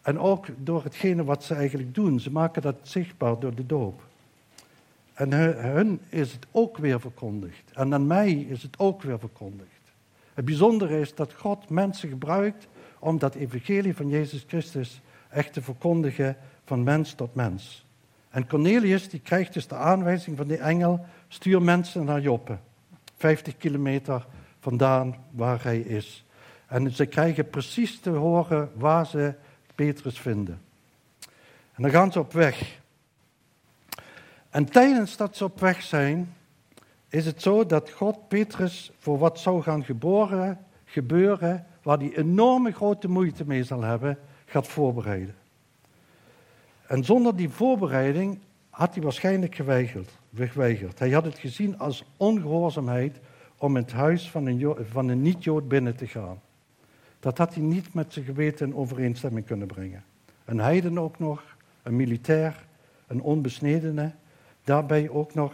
En 0.01 0.19
ook 0.19 0.47
door 0.57 0.83
hetgene 0.83 1.23
wat 1.23 1.43
ze 1.43 1.53
eigenlijk 1.55 1.95
doen. 1.95 2.19
Ze 2.19 2.31
maken 2.31 2.61
dat 2.61 2.75
zichtbaar 2.81 3.39
door 3.39 3.55
de 3.55 3.65
doop. 3.65 4.01
En 5.13 5.31
hun 5.61 5.99
is 6.09 6.31
het 6.31 6.45
ook 6.51 6.77
weer 6.77 6.99
verkondigd. 6.99 7.71
En 7.73 7.93
aan 7.93 8.07
mij 8.07 8.33
is 8.33 8.63
het 8.63 8.79
ook 8.79 9.01
weer 9.01 9.19
verkondigd. 9.19 9.69
Het 10.33 10.45
bijzondere 10.45 10.99
is 10.99 11.15
dat 11.15 11.33
God 11.33 11.69
mensen 11.69 12.09
gebruikt 12.09 12.67
om 13.03 13.19
dat 13.19 13.35
evangelie 13.35 13.95
van 13.95 14.09
Jezus 14.09 14.43
Christus 14.47 15.01
echt 15.29 15.53
te 15.53 15.61
verkondigen 15.61 16.37
van 16.65 16.83
mens 16.83 17.13
tot 17.13 17.35
mens. 17.35 17.85
En 18.29 18.47
Cornelius 18.47 19.09
die 19.09 19.19
krijgt 19.19 19.53
dus 19.53 19.67
de 19.67 19.75
aanwijzing 19.75 20.37
van 20.37 20.47
die 20.47 20.57
engel, 20.57 21.05
stuur 21.27 21.61
mensen 21.61 22.05
naar 22.05 22.21
Joppe. 22.21 22.57
50 23.15 23.57
kilometer 23.57 24.27
vandaan 24.59 25.15
waar 25.31 25.63
hij 25.63 25.79
is. 25.79 26.25
En 26.67 26.91
ze 26.91 27.05
krijgen 27.05 27.49
precies 27.49 27.99
te 27.99 28.09
horen 28.09 28.71
waar 28.75 29.05
ze 29.05 29.33
Petrus 29.75 30.19
vinden. 30.19 30.61
En 31.73 31.83
dan 31.83 31.91
gaan 31.91 32.11
ze 32.11 32.19
op 32.19 32.33
weg. 32.33 32.79
En 34.49 34.65
tijdens 34.65 35.17
dat 35.17 35.37
ze 35.37 35.43
op 35.43 35.59
weg 35.59 35.81
zijn, 35.81 36.33
is 37.09 37.25
het 37.25 37.41
zo 37.41 37.65
dat 37.65 37.89
God 37.91 38.27
Petrus 38.27 38.91
voor 38.97 39.17
wat 39.17 39.39
zou 39.39 39.61
gaan 39.61 39.83
geboren, 39.83 40.65
gebeuren, 40.85 41.65
waar 41.83 41.97
hij 41.97 42.15
enorme 42.15 42.71
grote 42.71 43.07
moeite 43.09 43.43
mee 43.47 43.63
zal 43.63 43.81
hebben, 43.81 44.17
gaat 44.45 44.67
voorbereiden. 44.67 45.35
En 46.87 47.03
zonder 47.03 47.35
die 47.35 47.49
voorbereiding 47.49 48.39
had 48.69 48.93
hij 48.93 49.03
waarschijnlijk 49.03 49.55
geweigerd, 49.55 50.09
geweigerd. 50.35 50.99
Hij 50.99 51.11
had 51.11 51.25
het 51.25 51.37
gezien 51.37 51.79
als 51.79 52.05
ongehoorzaamheid 52.17 53.19
om 53.57 53.75
in 53.75 53.81
het 53.81 53.91
huis 53.91 54.29
van 54.29 54.45
een, 54.45 54.75
van 54.89 55.07
een 55.07 55.21
niet-Jood 55.21 55.67
binnen 55.67 55.95
te 55.95 56.07
gaan. 56.07 56.41
Dat 57.19 57.37
had 57.37 57.53
hij 57.53 57.63
niet 57.63 57.93
met 57.93 58.13
zijn 58.13 58.25
geweten 58.25 58.67
in 58.67 58.75
overeenstemming 58.75 59.45
kunnen 59.45 59.67
brengen. 59.67 60.03
Een 60.45 60.59
heiden 60.59 60.99
ook 60.99 61.19
nog, 61.19 61.55
een 61.83 61.95
militair, 61.95 62.65
een 63.07 63.21
onbesnedene. 63.21 64.11
Daarbij 64.63 65.09
ook 65.09 65.33
nog 65.33 65.53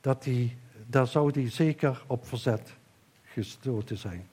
dat 0.00 0.24
hij, 0.24 0.56
daar 0.86 1.06
zou 1.06 1.30
hij 1.40 1.50
zeker 1.50 2.04
op 2.06 2.26
verzet 2.26 2.74
gestoten 3.22 3.98
zijn. 3.98 4.26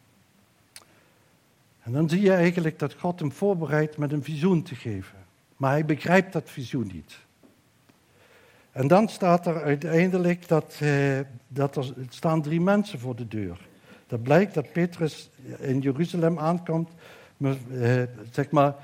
En 1.81 1.91
dan 1.91 2.09
zie 2.09 2.21
je 2.21 2.33
eigenlijk 2.33 2.79
dat 2.79 2.93
God 2.93 3.19
hem 3.19 3.31
voorbereidt 3.31 3.97
met 3.97 4.11
een 4.11 4.23
visioen 4.23 4.63
te 4.63 4.75
geven. 4.75 5.17
Maar 5.57 5.71
hij 5.71 5.85
begrijpt 5.85 6.33
dat 6.33 6.49
visioen 6.49 6.89
niet. 6.93 7.19
En 8.71 8.87
dan 8.87 9.07
staat 9.07 9.45
er 9.45 9.63
uiteindelijk 9.63 10.47
dat, 10.47 10.77
eh, 10.79 11.19
dat 11.47 11.75
er 11.75 11.93
staan 12.09 12.41
drie 12.41 12.61
mensen 12.61 12.99
voor 12.99 13.15
de 13.15 13.27
deur. 13.27 13.57
Dat 14.07 14.23
blijkt 14.23 14.53
dat 14.53 14.71
Petrus 14.71 15.29
in 15.59 15.79
Jeruzalem 15.79 16.39
aankomt, 16.39 16.89
eh, 17.37 18.01
zeg 18.31 18.51
maar, 18.51 18.75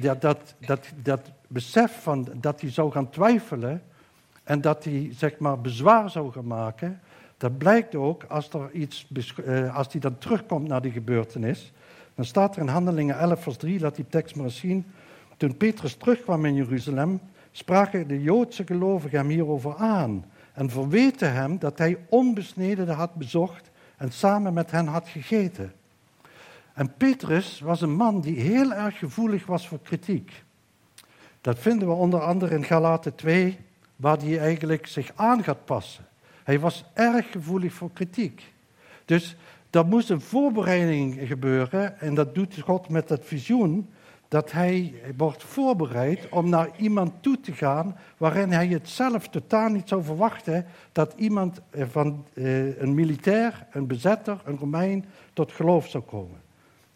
dat, 0.00 0.20
dat, 0.20 0.54
dat, 0.58 0.86
dat 1.02 1.30
besef 1.46 2.02
van 2.02 2.28
dat 2.34 2.60
hij 2.60 2.70
zou 2.70 2.92
gaan 2.92 3.10
twijfelen 3.10 3.82
en 4.44 4.60
dat 4.60 4.84
hij 4.84 5.10
zeg 5.16 5.38
maar, 5.38 5.60
bezwaar 5.60 6.10
zou 6.10 6.32
gaan 6.32 6.46
maken, 6.46 7.00
dat 7.36 7.58
blijkt 7.58 7.94
ook 7.94 8.24
als, 8.24 8.48
er 8.48 8.70
iets, 8.72 9.06
eh, 9.44 9.76
als 9.76 9.86
hij 9.90 10.00
dan 10.00 10.18
terugkomt 10.18 10.68
naar 10.68 10.82
die 10.82 10.92
gebeurtenis. 10.92 11.72
Dan 12.14 12.24
staat 12.24 12.56
er 12.56 12.62
in 12.62 12.68
Handelingen 12.68 13.18
11, 13.18 13.42
vers 13.42 13.56
3, 13.56 13.80
laat 13.80 13.96
die 13.96 14.06
tekst 14.08 14.36
maar 14.36 14.44
eens 14.44 14.58
zien. 14.58 14.86
Toen 15.36 15.56
Petrus 15.56 15.94
terugkwam 15.94 16.44
in 16.44 16.54
Jeruzalem, 16.54 17.20
spraken 17.52 18.08
de 18.08 18.22
Joodse 18.22 18.66
gelovigen 18.66 19.18
hem 19.18 19.28
hierover 19.28 19.76
aan 19.76 20.24
en 20.52 20.70
verweten 20.70 21.32
hem 21.32 21.58
dat 21.58 21.78
hij 21.78 21.98
onbesneden 22.08 22.88
had 22.88 23.14
bezocht 23.14 23.70
en 23.96 24.12
samen 24.12 24.54
met 24.54 24.70
hen 24.70 24.86
had 24.86 25.08
gegeten. 25.08 25.72
En 26.74 26.94
Petrus 26.96 27.60
was 27.60 27.80
een 27.80 27.94
man 27.94 28.20
die 28.20 28.40
heel 28.40 28.72
erg 28.72 28.98
gevoelig 28.98 29.46
was 29.46 29.68
voor 29.68 29.80
kritiek. 29.82 30.44
Dat 31.40 31.58
vinden 31.58 31.88
we 31.88 31.94
onder 31.94 32.20
andere 32.20 32.54
in 32.54 32.64
Galaten 32.64 33.14
2, 33.14 33.58
waar 33.96 34.18
hij 34.18 34.38
eigenlijk 34.38 34.86
zich 34.86 35.12
aan 35.14 35.44
gaat 35.44 35.64
passen. 35.64 36.04
Hij 36.44 36.60
was 36.60 36.84
erg 36.94 37.30
gevoelig 37.30 37.72
voor 37.72 37.90
kritiek. 37.92 38.52
Dus 39.04 39.36
er 39.74 39.86
moest 39.86 40.10
een 40.10 40.20
voorbereiding 40.20 41.18
gebeuren 41.28 42.00
en 42.00 42.14
dat 42.14 42.34
doet 42.34 42.60
God 42.60 42.88
met 42.88 43.08
dat 43.08 43.24
visioen 43.24 43.88
dat 44.28 44.52
hij 44.52 44.94
wordt 45.16 45.42
voorbereid 45.42 46.28
om 46.30 46.48
naar 46.48 46.68
iemand 46.76 47.12
toe 47.20 47.40
te 47.40 47.52
gaan 47.52 47.96
waarin 48.16 48.50
hij 48.50 48.66
het 48.66 48.88
zelf 48.88 49.28
totaal 49.28 49.68
niet 49.68 49.88
zou 49.88 50.04
verwachten 50.04 50.66
dat 50.92 51.14
iemand 51.16 51.60
van 51.72 52.24
eh, 52.34 52.80
een 52.80 52.94
militair, 52.94 53.66
een 53.70 53.86
bezetter, 53.86 54.40
een 54.44 54.56
Romein 54.56 55.04
tot 55.32 55.52
geloof 55.52 55.88
zou 55.88 56.04
komen. 56.04 56.40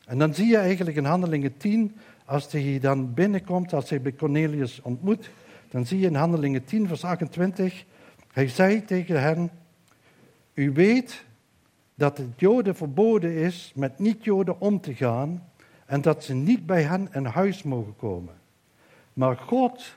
En 0.05 0.19
dan 0.19 0.35
zie 0.35 0.47
je 0.47 0.57
eigenlijk 0.57 0.97
in 0.97 1.05
Handelingen 1.05 1.57
10, 1.57 1.97
als 2.25 2.53
hij 2.53 2.79
dan 2.81 3.15
binnenkomt, 3.15 3.73
als 3.73 3.91
hij 3.91 4.01
bij 4.01 4.13
Cornelius 4.13 4.81
ontmoet, 4.83 5.31
dan 5.71 5.87
zie 5.87 5.99
je 5.99 6.07
in 6.07 6.15
Handelingen 6.15 6.65
10, 6.65 6.87
vers 6.89 7.05
28, 7.05 7.85
hij 8.33 8.49
zei 8.49 8.85
tegen 8.85 9.23
hen, 9.23 9.51
u 10.55 10.73
weet 10.73 11.25
dat 11.99 12.19
het 12.19 12.29
Joden 12.37 12.77
verboden 12.77 13.35
is 13.35 13.73
met 13.75 13.99
niet-Joden 13.99 14.61
om 14.61 14.81
te 14.81 14.95
gaan 14.95 15.49
en 15.87 16.01
dat 16.01 16.25
ze 16.25 16.35
niet 16.35 16.67
bij 16.67 16.83
hen 16.83 17.09
in 17.13 17.25
huis 17.25 17.63
mogen 17.63 17.97
komen. 17.97 18.35
Maar 19.13 19.37
God 19.37 19.97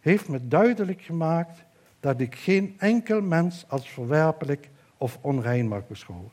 heeft 0.00 0.28
me 0.28 0.48
duidelijk 0.48 1.02
gemaakt 1.02 1.64
dat 2.00 2.20
ik 2.20 2.34
geen 2.34 2.74
enkel 2.78 3.22
mens 3.22 3.64
als 3.68 3.88
verwerpelijk 3.88 4.68
of 4.96 5.18
onrein 5.20 5.68
mag 5.68 5.86
beschouwen. 5.86 6.30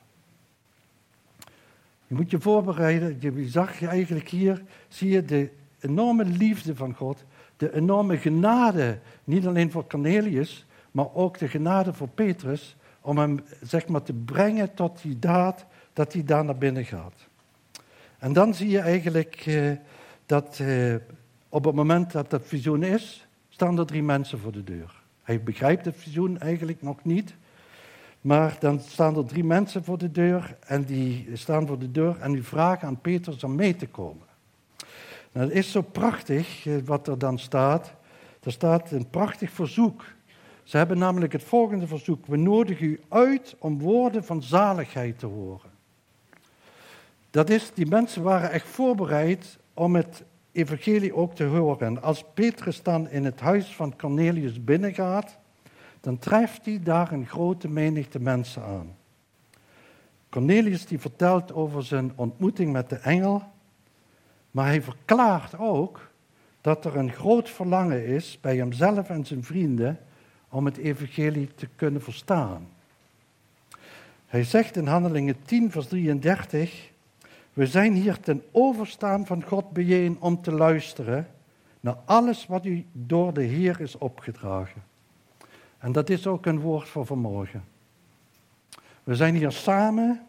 Je 2.08 2.16
moet 2.16 2.32
je 2.32 2.40
voorbereiden. 2.40 3.18
Je 3.20 3.50
zag 3.50 3.80
je 3.80 3.88
eigenlijk 3.88 4.30
hier, 4.30 4.64
zie 4.88 5.10
je 5.10 5.26
de 5.26 5.50
enorme 5.80 6.26
liefde 6.26 6.76
van 6.76 6.94
God, 6.94 7.24
de 7.58 7.74
enorme 7.76 8.18
genade, 8.18 9.00
niet 9.24 9.48
alleen 9.48 9.72
voor 9.72 9.88
Cornelius, 9.88 10.66
maar 10.92 11.14
ook 11.14 11.38
de 11.38 11.48
genade 11.48 11.94
voor 11.94 12.08
Petrus, 12.08 12.76
om 13.08 13.18
hem 13.18 13.44
zeg 13.62 13.88
maar 13.88 14.04
te 14.04 14.14
brengen 14.14 14.74
tot 14.74 15.02
die 15.02 15.20
daad 15.20 15.66
dat 15.94 16.14
hij 16.14 16.24
daar 16.24 16.46
naar 16.46 16.58
binnen 16.58 16.86
gaat. 16.86 17.28
En 18.18 18.34
dan 18.34 18.54
zie 18.54 18.70
je 18.70 18.80
eigenlijk 18.80 19.36
eh, 19.46 19.72
dat 20.26 20.60
eh, 20.60 20.96
op 21.50 21.66
het 21.66 21.76
moment 21.76 22.12
dat 22.12 22.30
dat 22.30 22.42
visioen 22.46 22.84
is, 22.84 23.28
staan 23.50 23.80
er 23.80 23.86
drie 23.86 24.04
mensen 24.04 24.40
voor 24.40 24.52
de 24.52 24.64
deur. 24.64 25.02
Hij 25.24 25.44
begrijpt 25.44 25.86
het 25.86 25.96
visioen 25.98 26.40
eigenlijk 26.40 26.82
nog 26.82 27.04
niet. 27.04 27.36
Maar 28.22 28.56
dan 28.60 28.80
staan 28.80 29.18
er 29.18 29.26
drie 29.26 29.44
mensen 29.44 29.84
voor 29.84 29.98
de 29.98 30.12
deur 30.12 30.58
en 30.60 30.84
die 30.84 31.30
staan 31.34 31.68
voor 31.68 31.80
de 31.80 31.92
deur 31.92 32.20
en 32.20 32.32
die 32.32 32.44
vragen 32.44 32.88
aan 32.88 33.02
Petrus 33.02 33.44
om 33.44 33.56
mee 33.56 33.76
te 33.76 33.88
komen. 33.88 34.28
Nou, 35.32 35.48
het 35.48 35.58
is 35.58 35.72
zo 35.72 35.82
prachtig 35.82 36.66
eh, 36.66 36.74
wat 36.86 37.08
er 37.08 37.18
dan 37.18 37.40
staat. 37.40 37.94
Er 38.44 38.52
staat 38.52 38.92
een 38.92 39.10
prachtig 39.10 39.52
verzoek. 39.52 40.04
Ze 40.68 40.78
hebben 40.78 40.98
namelijk 40.98 41.34
het 41.34 41.44
volgende 41.44 41.88
verzoek. 41.88 42.26
We 42.26 42.38
nodigen 42.38 42.86
u 42.86 43.00
uit 43.10 43.56
om 43.60 43.80
woorden 43.80 44.24
van 44.24 44.44
zaligheid 44.44 45.20
te 45.20 45.26
horen. 45.26 45.70
Dat 47.30 47.50
is, 47.50 47.72
die 47.74 47.86
mensen 47.86 48.24
waren 48.24 48.52
echt 48.52 48.68
voorbereid 48.68 49.58
om 49.74 49.96
het 49.96 50.24
evangelie 50.52 51.16
ook 51.16 51.36
te 51.36 51.44
horen. 51.44 52.02
Als 52.02 52.26
Petrus 52.34 52.84
dan 52.84 53.10
in 53.10 53.26
het 53.26 53.40
huis 53.40 53.76
van 53.76 53.96
Cornelius 53.98 54.64
binnengaat, 54.64 55.38
dan 56.02 56.20
treft 56.20 56.66
hij 56.66 56.80
daar 56.84 57.12
een 57.12 57.28
grote 57.28 57.68
menigte 57.68 58.20
mensen 58.20 58.64
aan. 58.64 58.96
Cornelius 60.30 60.86
die 60.86 61.00
vertelt 61.00 61.54
over 61.54 61.84
zijn 61.84 62.12
ontmoeting 62.16 62.72
met 62.72 62.90
de 62.90 62.96
engel, 62.96 63.44
maar 64.52 64.66
hij 64.66 64.82
verklaart 64.82 65.58
ook 65.58 66.12
dat 66.62 66.86
er 66.86 66.96
een 66.96 67.12
groot 67.12 67.50
verlangen 67.50 68.06
is 68.06 68.38
bij 68.42 68.56
hemzelf 68.56 69.10
en 69.10 69.26
zijn 69.26 69.44
vrienden 69.44 70.00
om 70.50 70.66
het 70.66 70.78
evangelie 70.78 71.56
te 71.56 71.68
kunnen 71.76 72.02
verstaan. 72.02 72.68
Hij 74.26 74.44
zegt 74.44 74.76
in 74.76 74.88
Handelingen 74.88 75.36
10, 75.46 75.72
vers 75.72 75.88
33, 75.88 76.92
we 77.54 77.68
zijn 77.68 77.94
hier 77.94 78.20
ten 78.20 78.44
overstaan 78.52 79.26
van 79.26 79.44
God 79.44 79.72
bijeen 79.72 80.18
om 80.20 80.42
te 80.42 80.52
luisteren 80.52 81.28
naar 81.80 81.98
alles 82.06 82.46
wat 82.46 82.66
u 82.66 82.86
door 82.92 83.34
de 83.34 83.44
Heer 83.44 83.82
is 83.82 83.98
opgedragen. 83.98 84.84
En 85.78 85.92
dat 85.92 86.10
is 86.10 86.28
ook 86.28 86.46
een 86.46 86.60
woord 86.60 86.88
voor 86.88 87.06
vanmorgen. 87.06 87.64
We 89.04 89.16
zijn 89.16 89.36
hier 89.36 89.52
samen 89.52 90.28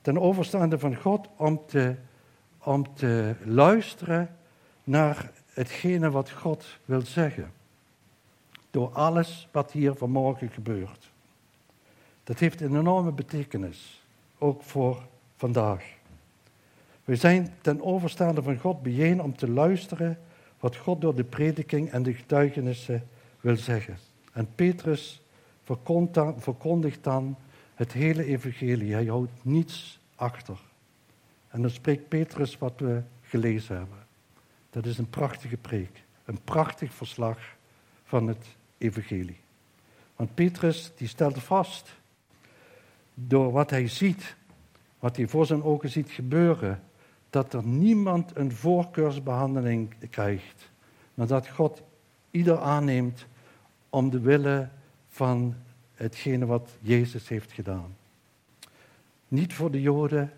ten 0.00 0.20
overstaande 0.20 0.78
van 0.78 0.96
God 0.96 1.28
om 1.36 1.62
te, 1.66 1.94
om 2.58 2.94
te 2.94 3.34
luisteren 3.44 4.36
naar 4.84 5.30
hetgene 5.46 6.10
wat 6.10 6.30
God 6.30 6.78
wil 6.84 7.00
zeggen. 7.00 7.52
Door 8.72 8.90
alles 8.92 9.48
wat 9.50 9.72
hier 9.72 9.94
vanmorgen 9.94 10.50
gebeurt. 10.50 11.10
Dat 12.24 12.38
heeft 12.38 12.60
een 12.60 12.76
enorme 12.76 13.12
betekenis, 13.12 14.02
ook 14.38 14.62
voor 14.62 15.02
vandaag. 15.36 15.84
We 17.04 17.16
zijn 17.16 17.54
ten 17.60 17.82
overstaande 17.82 18.42
van 18.42 18.58
God 18.58 18.82
bijeen 18.82 19.22
om 19.22 19.36
te 19.36 19.50
luisteren 19.50 20.18
wat 20.60 20.76
God 20.76 21.00
door 21.00 21.14
de 21.14 21.24
prediking 21.24 21.90
en 21.90 22.02
de 22.02 22.14
getuigenissen 22.14 23.08
wil 23.40 23.56
zeggen. 23.56 23.98
En 24.32 24.48
Petrus 24.54 25.22
verkondigt 26.38 27.04
dan 27.04 27.36
het 27.74 27.92
hele 27.92 28.24
evangelie. 28.24 28.92
Hij 28.92 29.04
houdt 29.04 29.30
niets 29.42 30.00
achter. 30.14 30.58
En 31.48 31.62
dan 31.62 31.70
spreekt 31.70 32.08
Petrus 32.08 32.58
wat 32.58 32.72
we 32.76 33.02
gelezen 33.22 33.76
hebben. 33.76 34.06
Dat 34.70 34.86
is 34.86 34.98
een 34.98 35.10
prachtige 35.10 35.56
preek. 35.56 36.02
Een 36.24 36.40
prachtig 36.44 36.92
verslag 36.92 37.38
van 38.04 38.26
het 38.26 38.46
evangelie. 38.82 39.40
Want 40.16 40.34
Petrus 40.34 40.92
die 40.96 41.08
stelt 41.08 41.42
vast, 41.42 41.94
door 43.14 43.52
wat 43.52 43.70
hij 43.70 43.88
ziet, 43.88 44.36
wat 44.98 45.16
hij 45.16 45.28
voor 45.28 45.46
zijn 45.46 45.62
ogen 45.62 45.90
ziet 45.90 46.10
gebeuren, 46.10 46.82
dat 47.30 47.52
er 47.52 47.66
niemand 47.66 48.36
een 48.36 48.52
voorkeursbehandeling 48.52 49.94
krijgt, 50.10 50.70
maar 51.14 51.26
dat 51.26 51.48
God 51.48 51.82
ieder 52.30 52.58
aanneemt 52.58 53.26
om 53.90 54.10
de 54.10 54.20
wille 54.20 54.68
van 55.08 55.54
hetgene 55.94 56.46
wat 56.46 56.70
Jezus 56.80 57.28
heeft 57.28 57.52
gedaan. 57.52 57.96
Niet 59.28 59.54
voor 59.54 59.70
de 59.70 59.80
Joden 59.80 60.32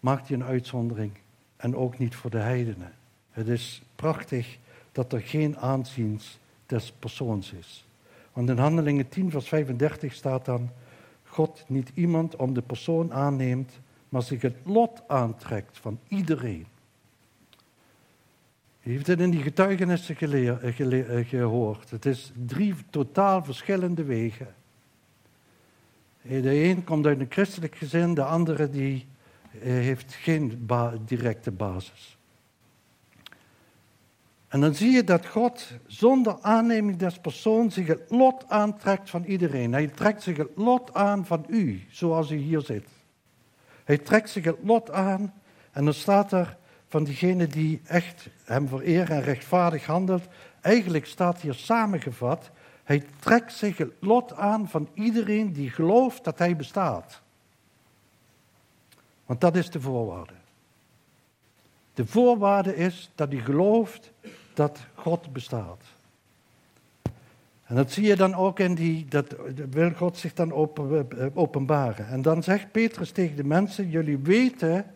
maakt 0.00 0.28
hij 0.28 0.36
een 0.36 0.44
uitzondering 0.44 1.12
en 1.56 1.76
ook 1.76 1.98
niet 1.98 2.14
voor 2.14 2.30
de 2.30 2.38
heidenen. 2.38 2.92
Het 3.30 3.48
is 3.48 3.82
prachtig 3.96 4.58
dat 4.92 5.12
er 5.12 5.20
geen 5.20 5.58
aanzien 5.58 6.20
des 6.72 6.92
persoons 6.98 7.52
is. 7.52 7.84
Want 8.32 8.48
in 8.48 8.58
Handelingen 8.58 9.08
10, 9.08 9.30
vers 9.30 9.48
35 9.48 10.12
staat 10.12 10.44
dan: 10.44 10.70
God 11.24 11.64
niet 11.66 11.90
iemand 11.94 12.36
om 12.36 12.54
de 12.54 12.62
persoon 12.62 13.12
aanneemt, 13.12 13.80
maar 14.08 14.22
zich 14.22 14.42
het 14.42 14.56
lot 14.64 15.02
aantrekt 15.06 15.78
van 15.78 15.98
iedereen. 16.08 16.66
Je 18.80 18.90
heeft 18.90 19.06
het 19.06 19.20
in 19.20 19.30
die 19.30 19.42
getuigenissen 19.42 20.16
geleer, 20.16 20.58
eh, 20.62 21.18
eh, 21.18 21.28
gehoord. 21.28 21.90
Het 21.90 22.06
is 22.06 22.32
drie 22.46 22.74
totaal 22.90 23.44
verschillende 23.44 24.04
wegen. 24.04 24.54
De 26.22 26.64
een 26.64 26.84
komt 26.84 27.06
uit 27.06 27.20
een 27.20 27.26
christelijk 27.30 27.76
gezin, 27.76 28.14
de 28.14 28.24
andere 28.24 28.70
die 28.70 29.06
eh, 29.52 29.60
heeft 29.60 30.14
geen 30.14 30.68
directe 31.04 31.50
basis. 31.50 32.16
En 34.52 34.60
dan 34.60 34.74
zie 34.74 34.90
je 34.90 35.04
dat 35.04 35.26
God 35.26 35.68
zonder 35.86 36.36
aanneming 36.40 36.96
des 36.96 37.18
persoons 37.18 37.74
zich 37.74 37.86
het 37.86 38.02
lot 38.08 38.44
aantrekt 38.48 39.10
van 39.10 39.24
iedereen. 39.24 39.72
Hij 39.72 39.86
trekt 39.86 40.22
zich 40.22 40.36
het 40.36 40.50
lot 40.54 40.94
aan 40.94 41.26
van 41.26 41.44
u, 41.48 41.86
zoals 41.90 42.30
u 42.30 42.36
hier 42.36 42.60
zit. 42.60 42.88
Hij 43.84 43.98
trekt 43.98 44.30
zich 44.30 44.44
het 44.44 44.56
lot 44.62 44.90
aan 44.90 45.34
en 45.70 45.84
dan 45.84 45.94
staat 45.94 46.32
er 46.32 46.56
van 46.88 47.04
diegene 47.04 47.46
die 47.46 47.80
echt 47.84 48.28
hem 48.44 48.68
vereren 48.68 49.16
en 49.16 49.22
rechtvaardig 49.22 49.86
handelt. 49.86 50.22
Eigenlijk 50.60 51.06
staat 51.06 51.40
hier 51.40 51.54
samengevat, 51.54 52.50
hij 52.84 53.04
trekt 53.18 53.52
zich 53.52 53.76
het 53.76 53.92
lot 54.00 54.32
aan 54.32 54.68
van 54.68 54.88
iedereen 54.94 55.52
die 55.52 55.70
gelooft 55.70 56.24
dat 56.24 56.38
hij 56.38 56.56
bestaat. 56.56 57.20
Want 59.26 59.40
dat 59.40 59.56
is 59.56 59.70
de 59.70 59.80
voorwaarde. 59.80 60.34
De 61.94 62.06
voorwaarde 62.06 62.76
is 62.76 63.10
dat 63.14 63.32
hij 63.32 63.40
gelooft 63.40 64.12
dat 64.54 64.78
God 64.94 65.32
bestaat. 65.32 65.82
En 67.64 67.78
dat 67.78 67.92
zie 67.92 68.06
je 68.06 68.16
dan 68.16 68.34
ook 68.34 68.58
in 68.58 68.74
die, 68.74 69.06
dat 69.08 69.36
wil 69.70 69.90
God 69.90 70.16
zich 70.16 70.34
dan 70.34 70.52
openbaren. 71.34 72.08
En 72.08 72.22
dan 72.22 72.42
zegt 72.42 72.72
Petrus 72.72 73.10
tegen 73.10 73.36
de 73.36 73.44
mensen, 73.44 73.90
jullie 73.90 74.18
weten 74.18 74.86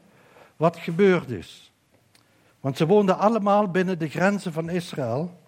wat 0.56 0.76
gebeurd 0.76 1.30
is. 1.30 1.72
Want 2.60 2.76
ze 2.76 2.86
woonden 2.86 3.18
allemaal 3.18 3.68
binnen 3.70 3.98
de 3.98 4.08
grenzen 4.08 4.52
van 4.52 4.68
Israël 4.68 5.40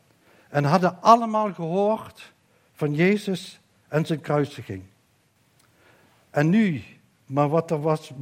en 0.49 0.65
hadden 0.65 1.03
allemaal 1.03 1.55
gehoord 1.55 2.33
van 2.73 2.95
Jezus 2.95 3.61
en 3.89 4.07
zijn 4.07 4.21
kruisiging. 4.21 4.83
En 6.31 6.49
nu, 6.49 6.83
maar 7.27 7.49
wat, 7.49 7.71
er 7.71 7.81
was, 7.81 8.13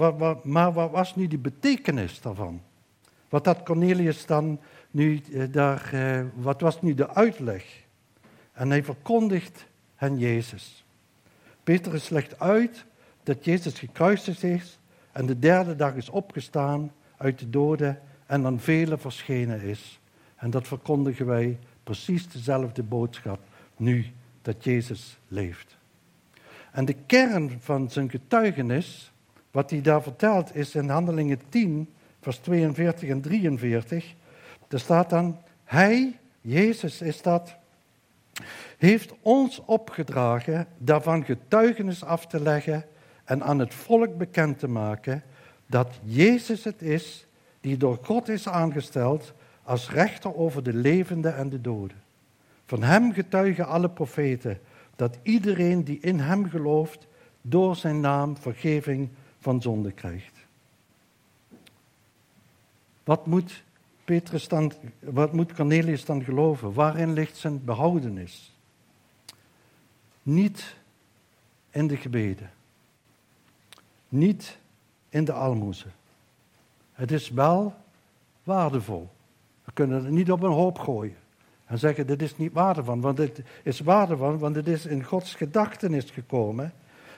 maar 0.43 0.73
wat 0.73 0.91
was 0.91 1.17
nu 1.17 1.27
de 1.27 1.39
betekenis 1.39 2.21
daarvan? 2.21 2.61
Wat 3.29 3.47
had 3.47 3.63
Cornelius 3.63 4.27
dan 4.27 4.61
nu 4.97 5.21
eh, 5.33 5.43
daar, 5.51 5.93
eh, 5.93 6.25
wat 6.35 6.61
was 6.61 6.83
nu 6.83 6.95
de 6.95 7.15
uitleg? 7.15 7.65
En 8.53 8.71
hij 8.71 8.85
verkondigt 8.85 9.67
hen 9.95 10.19
Jezus. 10.19 10.85
Petrus 11.65 12.09
legt 12.09 12.41
uit 12.41 12.85
dat 13.23 13.45
Jezus 13.45 13.79
gekruisigd 13.79 14.43
is 14.43 14.79
en 15.13 15.27
de 15.27 15.39
derde 15.39 15.77
dag 15.77 15.95
is 15.95 16.09
opgestaan 16.09 16.93
uit 17.17 17.39
de 17.39 17.51
doden 17.51 18.01
en 18.27 18.47
aan 18.47 18.61
velen 18.61 19.01
verschenen 19.01 19.61
is. 19.61 20.01
En 20.37 20.51
dat 20.51 20.67
verkondigen 20.67 21.27
wij 21.27 21.59
precies 21.83 22.29
dezelfde 22.29 22.83
boodschap 22.83 23.41
nu 23.77 24.07
dat 24.43 24.65
Jezus 24.65 25.19
leeft. 25.29 25.77
En 26.73 26.85
de 26.85 26.97
kern 27.07 27.59
van 27.61 27.91
zijn 27.91 28.11
getuigenis, 28.11 29.13
wat 29.51 29.71
hij 29.71 29.81
daar 29.81 30.03
vertelt, 30.03 30.55
is 30.55 30.75
in 30.75 30.89
Handelingen 30.89 31.41
10, 31.49 31.89
vers 32.21 32.39
42 32.39 33.09
en 33.09 33.21
43. 33.21 34.15
Daar 34.69 34.81
staat 34.81 35.11
dan, 35.11 35.39
Hij, 35.65 36.19
Jezus 36.41 37.01
is 37.01 37.23
dat, 37.23 37.57
heeft 38.79 39.15
ons 39.23 39.63
opgedragen 39.65 40.67
daarvan 40.79 41.25
getuigenis 41.25 42.05
af 42.05 42.27
te 42.27 42.41
leggen 42.41 42.85
en 43.25 43.43
aan 43.43 43.59
het 43.59 43.75
volk 43.75 44.19
bekend 44.19 44.59
te 44.59 44.69
maken 44.69 45.23
dat 45.67 45.99
Jezus 46.03 46.65
het 46.65 46.83
is 46.83 47.27
die 47.61 47.77
door 47.77 47.99
God 48.03 48.29
is 48.29 48.49
aangesteld 48.49 49.33
als 49.63 49.91
rechter 49.91 50.37
over 50.37 50.63
de 50.63 50.75
levenden 50.75 51.37
en 51.37 51.49
de 51.49 51.61
doden. 51.61 52.03
Van 52.67 52.83
hem 52.83 53.13
getuigen 53.13 53.67
alle 53.67 53.91
profeten 53.91 54.61
dat 54.97 55.19
iedereen 55.23 55.85
die 55.85 55.99
in 56.01 56.21
hem 56.21 56.49
gelooft 56.49 57.07
door 57.43 57.77
zijn 57.77 58.01
naam 58.01 58.37
vergeving 58.37 59.09
van 59.39 59.63
zonde 59.63 59.93
krijgt. 59.93 60.39
Wat 63.05 63.27
moet 63.27 63.65
Petrus 64.07 64.49
wat 65.01 65.33
moet 65.33 65.53
Cornelius 65.53 66.05
dan 66.05 66.25
geloven? 66.25 66.73
Waarin 66.73 67.13
ligt 67.13 67.37
zijn 67.37 67.65
behoudenis? 67.65 68.53
Niet 70.23 70.77
in 71.71 71.87
de 71.87 71.97
gebeden. 71.97 72.51
Niet 74.09 74.59
in 75.09 75.25
de 75.25 75.33
almoezen. 75.33 75.93
Het 76.93 77.13
is 77.13 77.31
wel 77.31 77.75
waardevol. 78.43 79.09
We 79.65 79.73
kunnen 79.73 80.05
het 80.05 80.13
niet 80.13 80.31
op 80.31 80.43
een 80.43 80.53
hoop 80.53 80.79
gooien 80.79 81.17
en 81.65 81.79
zeggen: 81.79 82.07
dit 82.07 82.23
is 82.23 82.37
niet 82.37 82.53
waardevol, 82.53 83.01
want 83.01 83.17
dit 83.17 83.43
is 83.63 83.81
waardevol, 83.81 84.37
want 84.37 84.57
het 84.57 84.69
is 84.69 84.87
in 84.87 85.05
Gods 85.05 85.35
gedachtenis 85.35 86.11
gekomen. 86.11 86.73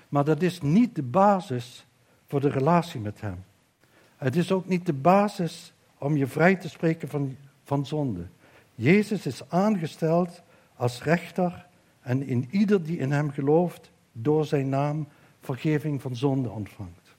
Maar 0.08 0.24
dat 0.24 0.42
is 0.42 0.60
niet 0.60 0.94
de 0.94 1.02
basis 1.02 1.86
voor 2.26 2.40
de 2.40 2.50
relatie 2.50 3.00
met 3.00 3.20
Hem. 3.20 3.44
Het 4.16 4.36
is 4.36 4.52
ook 4.52 4.66
niet 4.66 4.86
de 4.86 4.92
basis 4.92 5.72
om 5.98 6.16
je 6.16 6.26
vrij 6.26 6.56
te 6.56 6.68
spreken 6.68 7.08
van, 7.08 7.36
van 7.64 7.86
zonde. 7.86 8.26
Jezus 8.74 9.26
is 9.26 9.50
aangesteld 9.50 10.42
als 10.76 11.02
rechter 11.02 11.66
en 12.00 12.22
in 12.26 12.48
ieder 12.50 12.82
die 12.82 12.98
in 12.98 13.12
Hem 13.12 13.30
gelooft, 13.30 13.90
door 14.12 14.44
Zijn 14.44 14.68
naam 14.68 15.08
vergeving 15.40 16.02
van 16.02 16.16
zonde 16.16 16.50
ontvangt. 16.50 17.14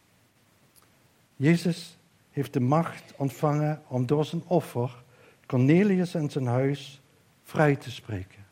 Jezus 1.36 1.98
heeft 2.32 2.54
de 2.54 2.60
macht 2.60 3.13
ontvangen 3.18 3.82
om 3.88 4.06
door 4.06 4.26
zijn 4.26 4.44
offer 4.48 5.04
Cornelius 5.46 6.13
en 6.13 6.30
zijn 6.30 6.46
huis 6.46 7.02
vrij 7.44 7.76
te 7.76 7.92
spreken. 7.92 8.46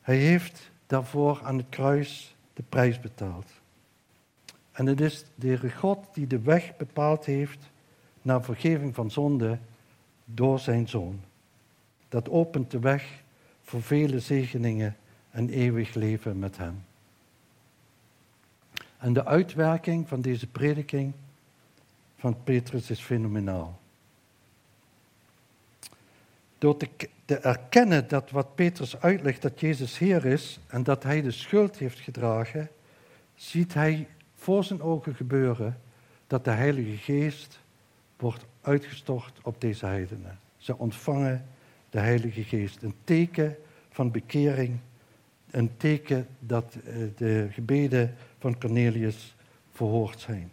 Hij 0.00 0.16
heeft 0.16 0.70
daarvoor 0.86 1.40
aan 1.42 1.56
het 1.56 1.68
kruis 1.68 2.36
de 2.54 2.62
prijs 2.68 3.00
betaald. 3.00 3.46
En 4.72 4.86
het 4.86 5.00
is 5.00 5.24
de 5.34 5.46
Heere 5.46 5.70
God 5.70 5.98
die 6.14 6.26
de 6.26 6.40
weg 6.40 6.76
bepaald 6.76 7.24
heeft 7.24 7.70
naar 8.24 8.44
vergeving 8.44 8.94
van 8.94 9.10
zonde 9.10 9.58
door 10.24 10.58
zijn 10.58 10.88
Zoon. 10.88 11.20
Dat 12.08 12.28
opent 12.28 12.70
de 12.70 12.78
weg 12.78 13.22
voor 13.62 13.82
vele 13.82 14.20
zegeningen 14.20 14.96
en 15.30 15.48
eeuwig 15.48 15.94
leven 15.94 16.38
met 16.38 16.56
Hem. 16.56 16.84
En 18.98 19.12
de 19.12 19.24
uitwerking 19.24 20.08
van 20.08 20.20
deze 20.20 20.46
prediking 20.46 21.12
van 22.16 22.42
Petrus 22.44 22.90
is 22.90 23.00
fenomenaal. 23.00 23.80
Door 26.58 26.76
te, 26.76 26.88
te, 27.24 27.38
erkennen 27.38 28.08
dat 28.08 28.30
wat 28.30 28.54
Petrus 28.54 29.00
uitlegt, 29.00 29.42
dat 29.42 29.60
Jezus 29.60 29.98
Heer 29.98 30.24
is 30.24 30.58
en 30.66 30.82
dat 30.82 31.02
hij 31.02 31.22
de 31.22 31.30
schuld 31.30 31.76
heeft 31.76 31.98
gedragen, 31.98 32.70
ziet 33.34 33.74
hij 33.74 34.08
voor 34.34 34.64
zijn 34.64 34.82
ogen 34.82 35.14
gebeuren 35.14 35.80
dat 36.26 36.44
de 36.44 36.50
Heilige 36.50 36.96
Geest 36.96 37.62
wordt 38.16 38.44
uitgestort 38.60 39.38
op 39.42 39.60
deze 39.60 39.86
heidenen. 39.86 40.38
Ze 40.56 40.78
ontvangen 40.78 41.46
de 41.90 41.98
Heilige 41.98 42.42
Geest. 42.42 42.82
Een 42.82 42.94
teken 43.04 43.56
van 43.90 44.10
bekering, 44.10 44.78
een 45.50 45.76
teken 45.76 46.26
dat 46.38 46.74
eh, 46.74 46.96
de 47.16 47.48
gebeden 47.50 48.14
van 48.38 48.58
Cornelius 48.58 49.34
verhoord 49.70 50.20
zijn. 50.20 50.50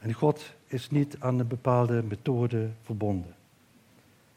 En 0.00 0.12
God 0.12 0.54
is 0.66 0.90
niet 0.90 1.16
aan 1.18 1.38
een 1.38 1.48
bepaalde 1.48 2.02
methode 2.02 2.68
verbonden. 2.82 3.34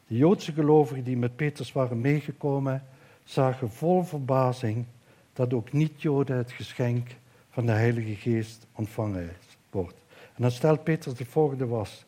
De 0.06 0.16
Joodse 0.16 0.52
gelovigen 0.52 1.04
die 1.04 1.16
met 1.16 1.36
Petrus 1.36 1.72
waren 1.72 2.00
meegekomen, 2.00 2.84
zagen 3.24 3.70
vol 3.70 4.02
verbazing 4.02 4.84
dat 5.32 5.52
ook 5.52 5.72
niet-Joden 5.72 6.36
het 6.36 6.52
geschenk 6.52 7.16
van 7.50 7.66
de 7.66 7.72
Heilige 7.72 8.14
Geest 8.14 8.66
ontvangen 8.72 9.30
wordt. 9.70 9.99
En 10.40 10.46
dan 10.46 10.54
stelt 10.54 10.84
Petrus 10.84 11.14
de 11.14 11.24
volgende 11.24 11.66
was. 11.66 12.04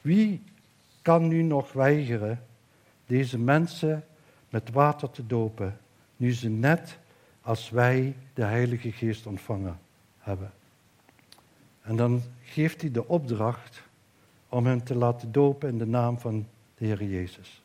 Wie 0.00 0.42
kan 1.02 1.28
nu 1.28 1.42
nog 1.42 1.72
weigeren 1.72 2.46
deze 3.06 3.38
mensen 3.38 4.04
met 4.48 4.70
water 4.70 5.10
te 5.10 5.26
dopen, 5.26 5.78
nu 6.16 6.32
ze 6.32 6.48
net 6.48 6.98
als 7.42 7.70
wij 7.70 8.16
de 8.34 8.44
Heilige 8.44 8.92
Geest 8.92 9.26
ontvangen 9.26 9.78
hebben? 10.18 10.52
En 11.82 11.96
dan 11.96 12.22
geeft 12.42 12.80
hij 12.80 12.90
de 12.90 13.08
opdracht 13.08 13.82
om 14.48 14.66
hen 14.66 14.82
te 14.82 14.94
laten 14.94 15.32
dopen 15.32 15.68
in 15.68 15.78
de 15.78 15.86
naam 15.86 16.18
van 16.18 16.46
de 16.74 16.84
Heer 16.84 17.04
Jezus. 17.04 17.62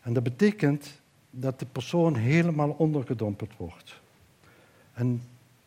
En 0.00 0.12
dat 0.12 0.22
betekent 0.22 1.00
dat 1.30 1.58
de 1.58 1.66
persoon 1.66 2.14
helemaal 2.14 2.70
ondergedompeld 2.70 3.56
wordt. 3.56 4.00
En 4.92 5.22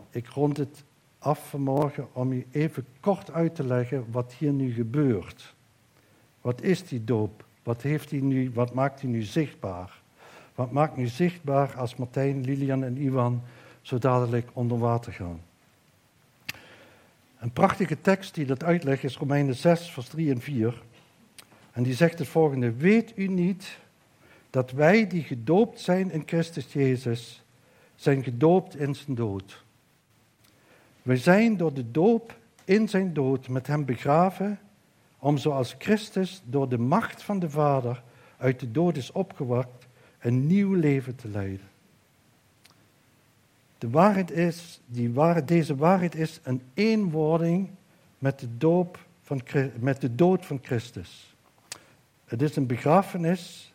ik 0.10 0.28
rond 0.28 0.58
het 0.58 0.84
af 1.20 1.50
vanmorgen 1.50 2.08
om 2.14 2.32
u 2.32 2.46
even 2.52 2.86
kort 3.00 3.32
uit 3.32 3.56
te 3.56 3.64
leggen 3.64 4.06
wat 4.12 4.34
hier 4.34 4.52
nu 4.52 4.74
gebeurt. 4.74 5.56
Wat 6.42 6.62
is 6.62 6.88
die 6.88 7.04
doop? 7.04 7.46
Wat, 7.64 7.82
heeft 7.82 8.12
hij 8.12 8.20
nu, 8.20 8.52
wat 8.54 8.74
maakt 8.74 9.02
hij 9.02 9.10
nu 9.10 9.22
zichtbaar? 9.22 10.02
Wat 10.56 10.72
maakt 10.72 10.98
nu 10.98 11.08
zichtbaar 11.08 11.76
als 11.78 11.96
Martijn, 11.96 12.44
Lilian 12.44 12.84
en 12.84 12.98
Iwan 12.98 13.42
zo 13.82 13.98
dadelijk 13.98 14.50
onder 14.54 14.78
water 14.78 15.14
gaan? 15.14 15.42
Een 17.40 17.52
prachtige 17.52 18.02
tekst 18.02 18.36
die 18.36 18.46
dat 18.46 18.64
uitlegt 18.64 19.04
is 19.04 19.18
Romeinen 19.18 19.56
6, 19.56 19.90
vers 19.92 20.08
3 20.08 20.32
en 20.32 20.42
4. 20.42 20.82
En 21.72 21.84
die 21.84 21.94
zegt 21.94 22.20
het 22.20 22.28
volgende: 22.28 22.74
Weet 22.74 23.14
u 23.16 23.28
niet 23.28 23.80
dat 24.50 24.72
wij 24.72 25.08
die 25.08 25.24
gedoopt 25.24 25.80
zijn 25.80 26.12
in 26.12 26.24
Christus 26.26 26.74
Jezus, 26.74 27.44
zijn 27.96 28.24
gedoopt 28.24 28.76
in 28.76 28.96
zijn 28.96 29.16
dood? 29.16 29.64
Wij 31.10 31.18
zijn 31.18 31.58
door 31.58 31.74
de 31.74 31.92
doop 31.92 32.38
in 32.66 32.90
zijn 32.90 33.14
dood 33.14 33.48
met 33.48 33.68
hem 33.68 33.86
begraven, 33.86 34.60
om 35.20 35.38
zoals 35.38 35.76
Christus 35.78 36.42
door 36.46 36.70
de 36.70 36.78
macht 36.78 37.24
van 37.24 37.40
de 37.40 37.50
Vader 37.50 38.04
uit 38.38 38.60
de 38.60 38.72
dood 38.72 38.98
is 38.98 39.12
opgewakt, 39.12 39.88
een 40.20 40.48
nieuw 40.48 40.74
leven 40.74 41.16
te 41.16 41.28
leiden. 41.28 41.68
De 43.78 43.90
waarheid 43.90 44.32
is, 44.32 44.82
die 44.86 45.14
waarheid, 45.14 45.48
deze 45.48 45.76
waarheid 45.76 46.16
is 46.16 46.40
een 46.44 46.62
eenwording 46.74 47.70
met 48.18 48.40
de, 48.40 48.58
doop 48.58 49.00
van, 49.22 49.42
met 49.80 50.02
de 50.02 50.16
dood 50.16 50.46
van 50.46 50.60
Christus. 50.62 51.36
Het 52.26 52.42
is 52.42 52.56
een 52.56 52.68
begrafenis 52.68 53.74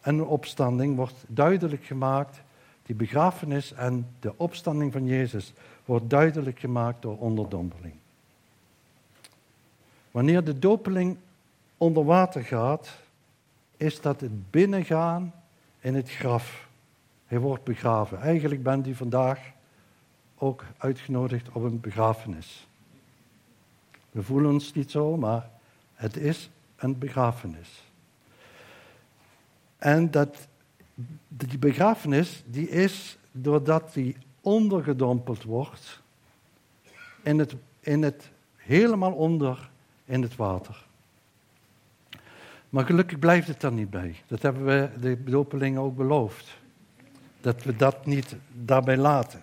en 0.00 0.14
een 0.14 0.26
opstanding, 0.26 0.96
wordt 0.96 1.24
duidelijk 1.28 1.84
gemaakt. 1.84 2.42
Die 2.86 2.94
begrafenis 2.94 3.72
en 3.72 4.06
de 4.20 4.32
opstanding 4.36 4.92
van 4.92 5.06
Jezus 5.06 5.52
wordt 5.84 6.10
duidelijk 6.10 6.58
gemaakt 6.58 7.02
door 7.02 7.18
onderdompeling. 7.18 7.94
Wanneer 10.10 10.44
de 10.44 10.58
dopeling 10.58 11.16
onder 11.76 12.04
water 12.04 12.42
gaat, 12.44 12.96
is 13.76 14.00
dat 14.00 14.20
het 14.20 14.50
binnengaan 14.50 15.34
in 15.80 15.94
het 15.94 16.10
graf. 16.10 16.68
Hij 17.26 17.38
wordt 17.38 17.64
begraven. 17.64 18.20
Eigenlijk 18.20 18.62
bent 18.62 18.86
u 18.86 18.94
vandaag 18.94 19.52
ook 20.38 20.64
uitgenodigd 20.76 21.48
op 21.52 21.62
een 21.62 21.80
begrafenis. 21.80 22.66
We 24.10 24.22
voelen 24.22 24.52
ons 24.52 24.72
niet 24.72 24.90
zo, 24.90 25.16
maar 25.16 25.50
het 25.94 26.16
is 26.16 26.50
een 26.76 26.98
begrafenis. 26.98 27.82
En 29.78 30.10
dat, 30.10 30.48
die 31.28 31.58
begrafenis 31.58 32.42
die 32.46 32.68
is 32.68 33.18
doordat 33.32 33.94
die 33.94 34.16
ondergedompeld 34.40 35.42
wordt 35.42 36.02
in 37.22 37.38
het, 37.38 37.54
in 37.80 38.02
het 38.02 38.30
helemaal 38.56 39.12
onder 39.12 39.70
in 40.04 40.22
het 40.22 40.36
water. 40.36 40.84
Maar 42.68 42.84
gelukkig 42.84 43.18
blijft 43.18 43.48
het 43.48 43.60
daar 43.60 43.72
niet 43.72 43.90
bij. 43.90 44.14
Dat 44.26 44.42
hebben 44.42 44.64
we 44.64 44.88
de 45.00 45.24
dopelingen 45.24 45.80
ook 45.80 45.96
beloofd. 45.96 46.56
Dat 47.40 47.62
we 47.62 47.76
dat 47.76 48.06
niet 48.06 48.36
daarbij 48.52 48.96
laten. 48.96 49.42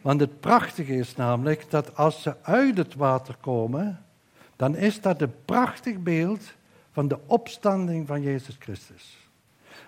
Want 0.00 0.20
het 0.20 0.40
prachtige 0.40 0.94
is 0.94 1.16
namelijk 1.16 1.70
dat 1.70 1.96
als 1.96 2.22
ze 2.22 2.42
uit 2.42 2.76
het 2.76 2.94
water 2.94 3.36
komen, 3.40 4.04
dan 4.56 4.76
is 4.76 5.00
dat 5.00 5.20
een 5.22 5.34
prachtig 5.44 5.98
beeld 5.98 6.52
van 6.92 7.08
de 7.08 7.18
opstanding 7.26 8.06
van 8.06 8.22
Jezus 8.22 8.56
Christus. 8.58 9.21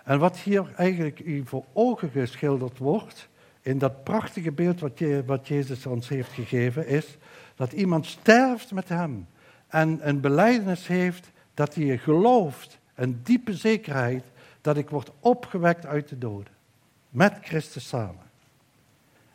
En 0.04 0.18
wat 0.18 0.36
hier 0.36 0.72
eigenlijk 0.76 1.22
voor 1.44 1.64
ogen 1.72 2.10
geschilderd 2.10 2.78
wordt, 2.78 3.28
in 3.62 3.78
dat 3.78 4.04
prachtige 4.04 4.52
beeld 4.52 4.80
wat, 4.80 4.98
je, 4.98 5.22
wat 5.26 5.48
Jezus 5.48 5.86
ons 5.86 6.08
heeft 6.08 6.32
gegeven, 6.32 6.86
is 6.86 7.16
dat 7.56 7.72
iemand 7.72 8.06
sterft 8.06 8.72
met 8.72 8.88
hem 8.88 9.26
en 9.68 10.08
een 10.08 10.20
beleidenis 10.20 10.86
heeft 10.86 11.30
dat 11.54 11.74
hij 11.74 11.98
gelooft, 11.98 12.78
een 12.94 13.20
diepe 13.22 13.54
zekerheid 13.54 14.24
dat 14.60 14.76
ik 14.76 14.90
word 14.90 15.10
opgewekt 15.20 15.86
uit 15.86 16.08
de 16.08 16.18
doden. 16.18 16.52
Met 17.08 17.34
Christus 17.42 17.88
samen. 17.88 18.22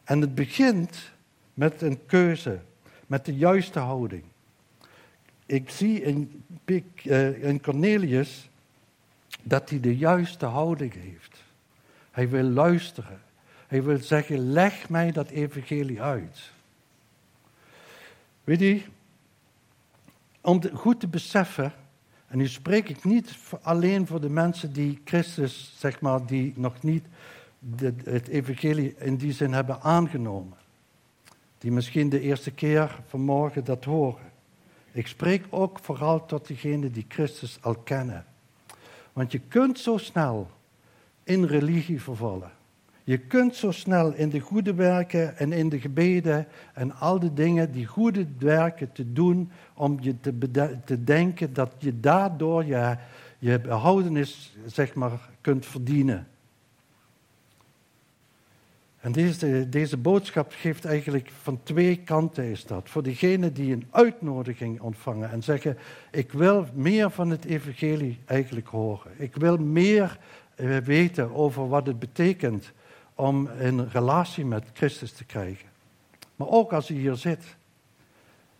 En 0.03 0.21
het 0.21 0.35
begint 0.35 1.11
met 1.53 1.81
een 1.81 2.05
keuze, 2.05 2.59
met 3.07 3.25
de 3.25 3.35
juiste 3.35 3.79
houding. 3.79 4.23
Ik 5.45 5.69
zie 5.69 6.01
in, 6.01 6.43
eh, 6.65 7.43
in 7.43 7.61
Cornelius 7.61 8.48
dat 9.43 9.69
hij 9.69 9.79
de 9.79 9.97
juiste 9.97 10.45
houding 10.45 10.93
heeft. 10.93 11.43
Hij 12.11 12.29
wil 12.29 12.43
luisteren. 12.43 13.21
Hij 13.67 13.83
wil 13.83 13.97
zeggen, 13.97 14.51
leg 14.51 14.89
mij 14.89 15.11
dat 15.11 15.29
evangelie 15.29 16.01
uit. 16.01 16.51
Weet 18.43 18.59
je, 18.59 18.81
om 20.41 20.61
goed 20.73 20.99
te 20.99 21.07
beseffen, 21.07 21.73
en 22.27 22.37
nu 22.37 22.47
spreek 22.47 22.89
ik 22.89 23.03
niet 23.03 23.37
alleen 23.61 24.07
voor 24.07 24.21
de 24.21 24.29
mensen 24.29 24.73
die 24.73 25.01
Christus, 25.03 25.73
zeg 25.77 26.01
maar, 26.01 26.25
die 26.25 26.53
nog 26.55 26.83
niet 26.83 27.05
het 28.03 28.27
evangelie 28.27 28.95
in 28.97 29.15
die 29.15 29.33
zin 29.33 29.53
hebben 29.53 29.81
aangenomen. 29.81 30.57
Die 31.57 31.71
misschien 31.71 32.09
de 32.09 32.19
eerste 32.19 32.51
keer 32.51 32.99
vanmorgen 33.07 33.63
dat 33.63 33.83
horen. 33.83 34.31
Ik 34.91 35.07
spreek 35.07 35.45
ook 35.49 35.79
vooral 35.79 36.25
tot 36.25 36.47
degenen 36.47 36.91
die 36.91 37.05
Christus 37.07 37.57
al 37.61 37.75
kennen. 37.75 38.25
Want 39.13 39.31
je 39.31 39.39
kunt 39.39 39.79
zo 39.79 39.97
snel 39.97 40.47
in 41.23 41.43
religie 41.43 42.01
vervallen. 42.01 42.51
Je 43.03 43.17
kunt 43.17 43.55
zo 43.55 43.71
snel 43.71 44.13
in 44.13 44.29
de 44.29 44.39
goede 44.39 44.73
werken 44.73 45.37
en 45.37 45.51
in 45.51 45.69
de 45.69 45.79
gebeden 45.79 46.47
en 46.73 46.95
al 46.95 47.19
die 47.19 47.33
dingen, 47.33 47.71
die 47.71 47.85
goede 47.85 48.27
werken 48.37 48.91
te 48.91 49.13
doen, 49.13 49.51
om 49.73 49.97
je 50.01 50.19
te, 50.19 50.37
te 50.85 51.03
denken 51.03 51.53
dat 51.53 51.73
je 51.77 51.99
daardoor 51.99 52.65
je, 52.65 52.97
je 53.39 53.59
behoudenis 53.59 54.57
zeg 54.65 54.93
maar, 54.93 55.29
kunt 55.41 55.65
verdienen. 55.65 56.27
En 58.99 59.11
deze, 59.11 59.69
deze 59.69 59.97
boodschap 59.97 60.51
geeft 60.55 60.85
eigenlijk 60.85 61.31
van 61.41 61.59
twee 61.63 61.97
kanten 61.97 62.43
is 62.43 62.65
dat. 62.65 62.89
Voor 62.89 63.03
degenen 63.03 63.53
die 63.53 63.73
een 63.73 63.87
uitnodiging 63.91 64.81
ontvangen 64.81 65.31
en 65.31 65.43
zeggen, 65.43 65.77
ik 66.11 66.31
wil 66.31 66.67
meer 66.73 67.11
van 67.11 67.29
het 67.29 67.45
evangelie 67.45 68.19
eigenlijk 68.25 68.67
horen. 68.67 69.11
Ik 69.17 69.35
wil 69.35 69.57
meer 69.57 70.19
eh, 70.55 70.77
weten 70.77 71.33
over 71.33 71.67
wat 71.67 71.85
het 71.85 71.99
betekent 71.99 72.71
om 73.15 73.49
een 73.57 73.89
relatie 73.89 74.45
met 74.45 74.65
Christus 74.73 75.11
te 75.11 75.25
krijgen. 75.25 75.67
Maar 76.35 76.47
ook 76.47 76.73
als 76.73 76.89
u 76.89 76.95
hier 76.95 77.15
zit 77.15 77.57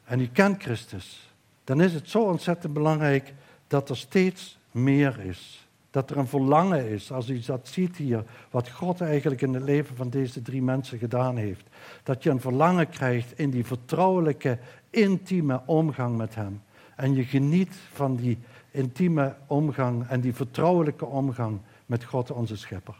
en 0.04 0.20
u 0.20 0.28
kent 0.28 0.62
Christus, 0.62 1.34
dan 1.64 1.82
is 1.82 1.94
het 1.94 2.10
zo 2.10 2.24
ontzettend 2.24 2.74
belangrijk 2.74 3.34
dat 3.68 3.90
er 3.90 3.98
steeds 3.98 4.58
meer 4.72 5.20
is. 5.20 5.69
Dat 5.92 6.10
er 6.10 6.18
een 6.18 6.28
verlangen 6.28 6.90
is, 6.90 7.12
als 7.12 7.30
u 7.30 7.40
dat 7.40 7.68
ziet 7.68 7.98
hier, 7.98 8.24
wat 8.50 8.70
God 8.70 9.02
eigenlijk 9.02 9.42
in 9.42 9.54
het 9.54 9.64
leven 9.64 9.96
van 9.96 10.10
deze 10.10 10.42
drie 10.42 10.62
mensen 10.62 10.98
gedaan 10.98 11.38
heeft. 11.38 11.64
Dat 12.04 12.24
je 12.24 12.30
een 12.30 12.42
verlangen 12.42 12.90
krijgt 12.90 13.40
in 13.40 13.50
die 13.50 13.66
vertrouwelijke, 13.66 14.58
intieme 14.90 15.62
omgang 15.66 16.18
met 16.18 16.36
Hem. 16.36 16.62
En 16.96 17.14
je 17.14 17.24
geniet 17.24 17.76
van 17.92 18.16
die 18.16 18.38
intieme 18.72 19.36
omgang 19.48 20.08
en 20.08 20.22
die 20.22 20.34
vertrouwelijke 20.34 21.06
omgang 21.06 21.60
met 21.86 22.04
God 22.04 22.32
onze 22.32 22.58
Schepper. 22.58 22.96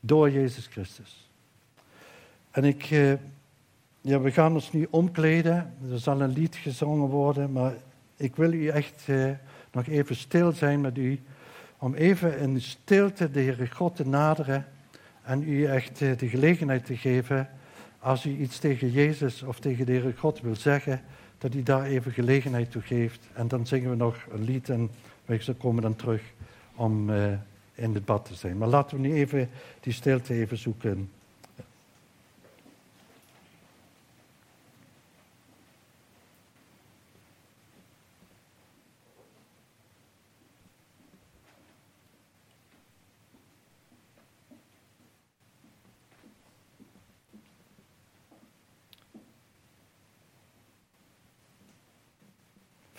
Door 0.00 0.30
Jezus 0.30 0.66
Christus. 0.66 1.30
En 2.50 2.64
ik, 2.64 2.90
eh, 2.90 3.12
ja, 4.00 4.20
we 4.20 4.30
gaan 4.30 4.52
ons 4.52 4.72
nu 4.72 4.86
omkleden. 4.90 5.74
Er 5.90 5.98
zal 5.98 6.20
een 6.20 6.32
lied 6.32 6.56
gezongen 6.56 7.08
worden, 7.08 7.52
maar 7.52 7.74
ik 8.16 8.36
wil 8.36 8.52
u 8.52 8.68
echt 8.68 9.02
eh, 9.06 9.30
nog 9.72 9.86
even 9.86 10.16
stil 10.16 10.52
zijn 10.52 10.80
met 10.80 10.98
u. 10.98 11.20
Om 11.84 11.94
even 11.94 12.38
in 12.38 12.60
stilte 12.60 13.30
de 13.30 13.40
Heere 13.40 13.70
God 13.70 13.96
te 13.96 14.06
naderen 14.08 14.66
en 15.22 15.48
u 15.48 15.64
echt 15.64 16.02
eh, 16.02 16.16
de 16.16 16.28
gelegenheid 16.28 16.86
te 16.86 16.96
geven, 16.96 17.48
als 17.98 18.24
u 18.26 18.36
iets 18.36 18.58
tegen 18.58 18.90
Jezus 18.90 19.42
of 19.42 19.60
tegen 19.60 19.86
de 19.86 19.92
Heere 19.92 20.12
God 20.16 20.40
wil 20.40 20.56
zeggen, 20.56 21.00
dat 21.38 21.54
u 21.54 21.62
daar 21.62 21.84
even 21.84 22.12
gelegenheid 22.12 22.70
toe 22.70 22.82
geeft. 22.82 23.28
En 23.32 23.48
dan 23.48 23.66
zingen 23.66 23.90
we 23.90 23.96
nog 23.96 24.16
een 24.32 24.44
lied 24.44 24.68
en 24.68 24.90
wij 25.24 25.40
komen 25.58 25.82
dan 25.82 25.96
terug 25.96 26.22
om 26.74 27.10
in 27.74 27.92
debat 27.92 28.24
te 28.24 28.34
zijn. 28.34 28.58
Maar 28.58 28.68
laten 28.68 28.96
we 28.96 29.08
nu 29.08 29.14
even 29.14 29.48
die 29.80 29.92
stilte 29.92 30.34
even 30.34 30.58
zoeken. 30.58 31.10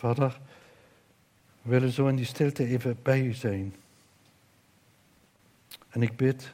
Vader, 0.06 0.40
we 1.62 1.70
willen 1.70 1.92
zo 1.92 2.08
in 2.08 2.16
die 2.16 2.26
stilte 2.26 2.66
even 2.66 2.98
bij 3.02 3.22
u 3.22 3.34
zijn. 3.34 3.76
En 5.90 6.02
ik 6.02 6.16
bid 6.16 6.52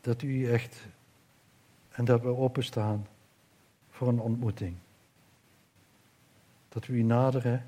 dat 0.00 0.22
u 0.22 0.50
echt 0.50 0.86
en 1.90 2.04
dat 2.04 2.20
we 2.20 2.28
openstaan 2.28 3.06
voor 3.90 4.08
een 4.08 4.20
ontmoeting. 4.20 4.76
Dat 6.68 6.86
we 6.86 6.92
u 6.92 7.02
naderen 7.02 7.66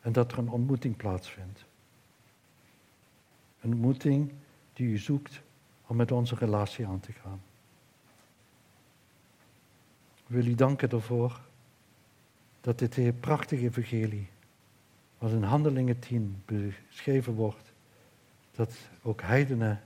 en 0.00 0.12
dat 0.12 0.32
er 0.32 0.38
een 0.38 0.50
ontmoeting 0.50 0.96
plaatsvindt. 0.96 1.64
Een 3.60 3.72
ontmoeting 3.72 4.32
die 4.72 4.88
u 4.88 4.98
zoekt 4.98 5.40
om 5.86 5.96
met 5.96 6.12
onze 6.12 6.34
relatie 6.34 6.86
aan 6.86 7.00
te 7.00 7.12
gaan. 7.12 7.40
Ik 10.16 10.26
wil 10.26 10.46
u 10.46 10.54
danken 10.54 10.90
ervoor 10.90 11.40
dat 12.66 12.78
dit 12.78 13.20
prachtige 13.20 13.62
evangelie, 13.62 14.28
wat 15.18 15.30
in 15.30 15.42
Handelingen 15.42 15.98
10 15.98 16.42
beschreven 16.44 17.34
wordt, 17.34 17.72
dat 18.52 18.74
ook 19.02 19.22
heidenen 19.22 19.80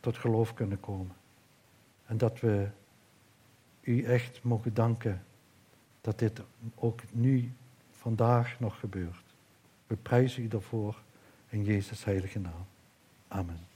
tot 0.00 0.16
geloof 0.16 0.54
kunnen 0.54 0.80
komen. 0.80 1.16
En 2.06 2.18
dat 2.18 2.40
we 2.40 2.68
u 3.80 4.02
echt 4.02 4.42
mogen 4.42 4.74
danken 4.74 5.24
dat 6.00 6.18
dit 6.18 6.42
ook 6.74 7.00
nu, 7.12 7.52
vandaag 7.90 8.60
nog 8.60 8.78
gebeurt. 8.78 9.24
We 9.86 9.96
prijzen 9.96 10.42
u 10.42 10.48
daarvoor 10.48 11.02
in 11.48 11.64
Jezus' 11.64 12.04
heilige 12.04 12.38
naam. 12.38 12.66
Amen. 13.28 13.67